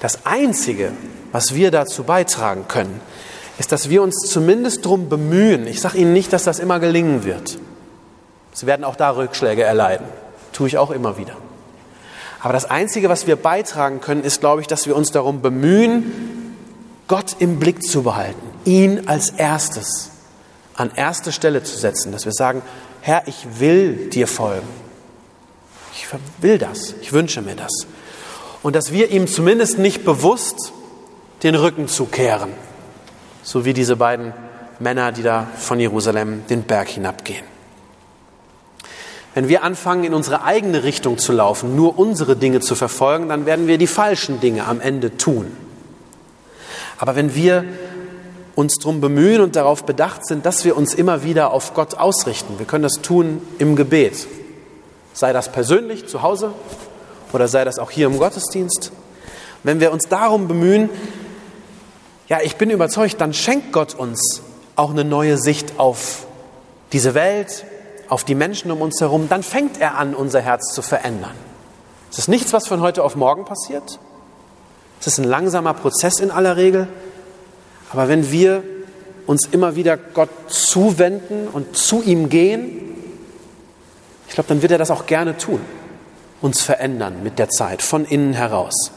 Das 0.00 0.26
Einzige, 0.26 0.92
was 1.32 1.54
wir 1.54 1.70
dazu 1.70 2.04
beitragen 2.04 2.66
können, 2.68 3.00
ist, 3.58 3.72
dass 3.72 3.88
wir 3.88 4.02
uns 4.02 4.16
zumindest 4.28 4.84
darum 4.84 5.08
bemühen. 5.08 5.66
Ich 5.66 5.80
sage 5.80 5.98
Ihnen 5.98 6.12
nicht, 6.12 6.32
dass 6.32 6.44
das 6.44 6.60
immer 6.60 6.78
gelingen 6.78 7.24
wird. 7.24 7.58
Sie 8.52 8.66
werden 8.66 8.84
auch 8.84 8.96
da 8.96 9.10
Rückschläge 9.10 9.64
erleiden. 9.64 10.06
Tue 10.52 10.68
ich 10.68 10.78
auch 10.78 10.90
immer 10.90 11.18
wieder. 11.18 11.36
Aber 12.40 12.52
das 12.52 12.70
Einzige, 12.70 13.08
was 13.08 13.26
wir 13.26 13.34
beitragen 13.36 14.00
können, 14.00 14.22
ist, 14.22 14.40
glaube 14.40 14.60
ich, 14.60 14.68
dass 14.68 14.86
wir 14.86 14.94
uns 14.94 15.10
darum 15.10 15.42
bemühen, 15.42 16.37
Gott 17.08 17.36
im 17.38 17.58
Blick 17.58 17.82
zu 17.82 18.02
behalten, 18.02 18.46
ihn 18.64 19.08
als 19.08 19.30
erstes 19.30 20.10
an 20.74 20.92
erste 20.94 21.32
Stelle 21.32 21.62
zu 21.64 21.76
setzen, 21.76 22.12
dass 22.12 22.24
wir 22.24 22.32
sagen, 22.32 22.62
Herr, 23.00 23.26
ich 23.26 23.58
will 23.58 24.10
dir 24.10 24.28
folgen. 24.28 24.68
Ich 25.92 26.06
will 26.40 26.58
das, 26.58 26.94
ich 27.00 27.12
wünsche 27.12 27.42
mir 27.42 27.56
das. 27.56 27.72
Und 28.62 28.76
dass 28.76 28.92
wir 28.92 29.10
ihm 29.10 29.26
zumindest 29.26 29.78
nicht 29.78 30.04
bewusst 30.04 30.72
den 31.42 31.54
Rücken 31.54 31.88
zukehren, 31.88 32.50
so 33.42 33.64
wie 33.64 33.72
diese 33.72 33.96
beiden 33.96 34.32
Männer, 34.78 35.10
die 35.10 35.22
da 35.22 35.48
von 35.56 35.80
Jerusalem 35.80 36.46
den 36.48 36.62
Berg 36.62 36.88
hinabgehen. 36.88 37.44
Wenn 39.34 39.48
wir 39.48 39.62
anfangen, 39.62 40.04
in 40.04 40.14
unsere 40.14 40.42
eigene 40.42 40.84
Richtung 40.84 41.18
zu 41.18 41.32
laufen, 41.32 41.74
nur 41.74 41.98
unsere 41.98 42.36
Dinge 42.36 42.60
zu 42.60 42.74
verfolgen, 42.74 43.28
dann 43.28 43.46
werden 43.46 43.66
wir 43.66 43.78
die 43.78 43.86
falschen 43.86 44.40
Dinge 44.40 44.66
am 44.66 44.80
Ende 44.80 45.16
tun. 45.16 45.46
Aber 46.98 47.16
wenn 47.16 47.34
wir 47.34 47.64
uns 48.54 48.74
darum 48.74 49.00
bemühen 49.00 49.40
und 49.40 49.56
darauf 49.56 49.84
bedacht 49.84 50.26
sind, 50.26 50.44
dass 50.44 50.64
wir 50.64 50.76
uns 50.76 50.92
immer 50.92 51.22
wieder 51.22 51.52
auf 51.52 51.74
Gott 51.74 51.94
ausrichten, 51.94 52.58
wir 52.58 52.66
können 52.66 52.82
das 52.82 53.00
tun 53.00 53.40
im 53.58 53.76
Gebet, 53.76 54.26
sei 55.12 55.32
das 55.32 55.50
persönlich 55.52 56.08
zu 56.08 56.22
Hause 56.22 56.52
oder 57.32 57.46
sei 57.46 57.64
das 57.64 57.78
auch 57.78 57.90
hier 57.90 58.06
im 58.08 58.18
Gottesdienst, 58.18 58.90
wenn 59.62 59.80
wir 59.80 59.92
uns 59.92 60.04
darum 60.08 60.48
bemühen, 60.48 60.90
ja, 62.28 62.40
ich 62.42 62.56
bin 62.56 62.70
überzeugt, 62.70 63.20
dann 63.20 63.32
schenkt 63.32 63.72
Gott 63.72 63.94
uns 63.94 64.42
auch 64.76 64.90
eine 64.90 65.04
neue 65.04 65.38
Sicht 65.38 65.78
auf 65.78 66.26
diese 66.92 67.14
Welt, 67.14 67.64
auf 68.08 68.24
die 68.24 68.34
Menschen 68.34 68.70
um 68.70 68.80
uns 68.80 69.00
herum, 69.00 69.28
dann 69.28 69.42
fängt 69.42 69.80
er 69.80 69.96
an, 69.96 70.14
unser 70.14 70.40
Herz 70.40 70.72
zu 70.72 70.82
verändern. 70.82 71.34
Es 72.10 72.18
ist 72.18 72.28
nichts, 72.28 72.52
was 72.52 72.66
von 72.66 72.80
heute 72.80 73.04
auf 73.04 73.16
morgen 73.16 73.44
passiert. 73.44 73.98
Es 75.00 75.06
ist 75.06 75.18
ein 75.18 75.24
langsamer 75.24 75.74
Prozess 75.74 76.20
in 76.20 76.30
aller 76.30 76.56
Regel. 76.56 76.88
Aber 77.90 78.08
wenn 78.08 78.30
wir 78.30 78.62
uns 79.26 79.46
immer 79.50 79.76
wieder 79.76 79.96
Gott 79.96 80.30
zuwenden 80.48 81.48
und 81.48 81.76
zu 81.76 82.02
ihm 82.02 82.28
gehen, 82.28 82.80
ich 84.28 84.34
glaube, 84.34 84.48
dann 84.48 84.62
wird 84.62 84.72
er 84.72 84.78
das 84.78 84.90
auch 84.90 85.06
gerne 85.06 85.36
tun, 85.36 85.60
uns 86.40 86.62
verändern 86.62 87.22
mit 87.22 87.38
der 87.38 87.48
Zeit, 87.48 87.82
von 87.82 88.04
innen 88.04 88.32
heraus. 88.34 88.92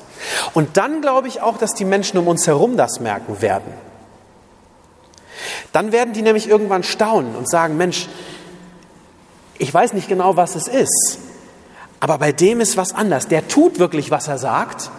Und 0.54 0.78
dann 0.78 1.02
glaube 1.02 1.28
ich 1.28 1.42
auch, 1.42 1.58
dass 1.58 1.74
die 1.74 1.86
Menschen 1.86 2.18
um 2.18 2.28
uns 2.28 2.48
herum 2.48 2.78
das 2.78 3.00
merken 3.00 3.42
werden. 3.42 3.74
Dann 5.72 5.92
werden 5.92 6.14
die 6.14 6.22
nämlich 6.22 6.48
irgendwann 6.48 6.84
staunen 6.84 7.36
und 7.36 7.50
sagen, 7.50 7.78
Mensch, 7.78 8.08
ich 9.58 9.74
weiß 9.74 9.94
nicht 9.94 10.08
genau, 10.08 10.36
was 10.36 10.56
es 10.56 10.68
ist, 10.68 11.20
aber 12.00 12.18
bei 12.18 12.32
dem 12.32 12.62
ist 12.62 12.78
was 12.78 12.94
anders. 12.94 13.28
Der 13.28 13.48
tut 13.48 13.80
wirklich, 13.80 14.12
was 14.12 14.28
er 14.28 14.38
sagt. 14.38 14.90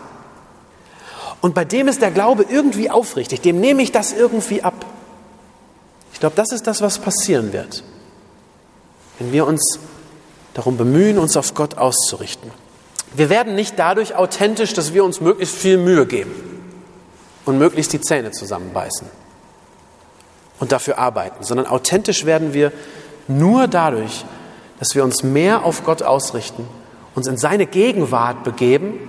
Und 1.43 1.55
bei 1.55 1.65
dem 1.65 1.89
ist 1.89 2.01
der 2.01 2.13
Glaube 2.13 2.47
irgendwie 2.49 2.89
aufrichtig. 2.89 3.41
Dem 3.43 3.61
nehme 3.61 3.83
ich 3.83 3.93
das 3.93 4.13
irgendwie 4.13 4.63
ab. 4.63 4.87
Ich 6.15 6.21
glaube, 6.21 6.37
das 6.37 6.53
ist 6.53 6.67
das, 6.69 6.81
was 6.81 7.01
passieren 7.01 7.53
wird, 7.53 7.83
wenn 9.19 9.33
wir 9.33 9.47
uns 9.47 9.81
darum 10.55 10.77
bemühen, 10.77 11.19
uns 11.19 11.37
auf 11.37 11.55
Gott 11.55 11.77
auszurichten. 11.77 12.51
Wir 13.15 13.29
werden 13.29 13.57
nicht 13.57 13.77
dadurch 13.79 14.15
authentisch, 14.15 14.73
dass 14.73 14.95
wir 14.95 15.05
uns 15.05 15.21
möglichst 15.21 15.57
viel 15.57 15.79
Mühe 15.79 16.07
geben 16.07 16.33
und 17.45 17.59
möglichst 17.59 17.93
die 17.93 18.01
Zähne 18.01 18.31
zusammenbeißen 18.31 19.09
und 20.61 20.71
dafür 20.71 20.99
arbeiten, 20.99 21.43
sondern 21.43 21.67
authentisch 21.67 22.25
werden 22.25 22.55
wir 22.55 22.73
nur 23.27 23.67
dadurch, 23.67 24.25
dass 24.79 24.95
wir 24.95 25.03
uns 25.03 25.25
mehr 25.25 25.65
auf 25.65 25.85
Gott 25.85 26.03
ausrichten, 26.03 26.69
uns 27.17 27.27
in 27.27 27.37
seine 27.37 27.67
Gegenwart 27.67 28.45
begeben 28.45 29.09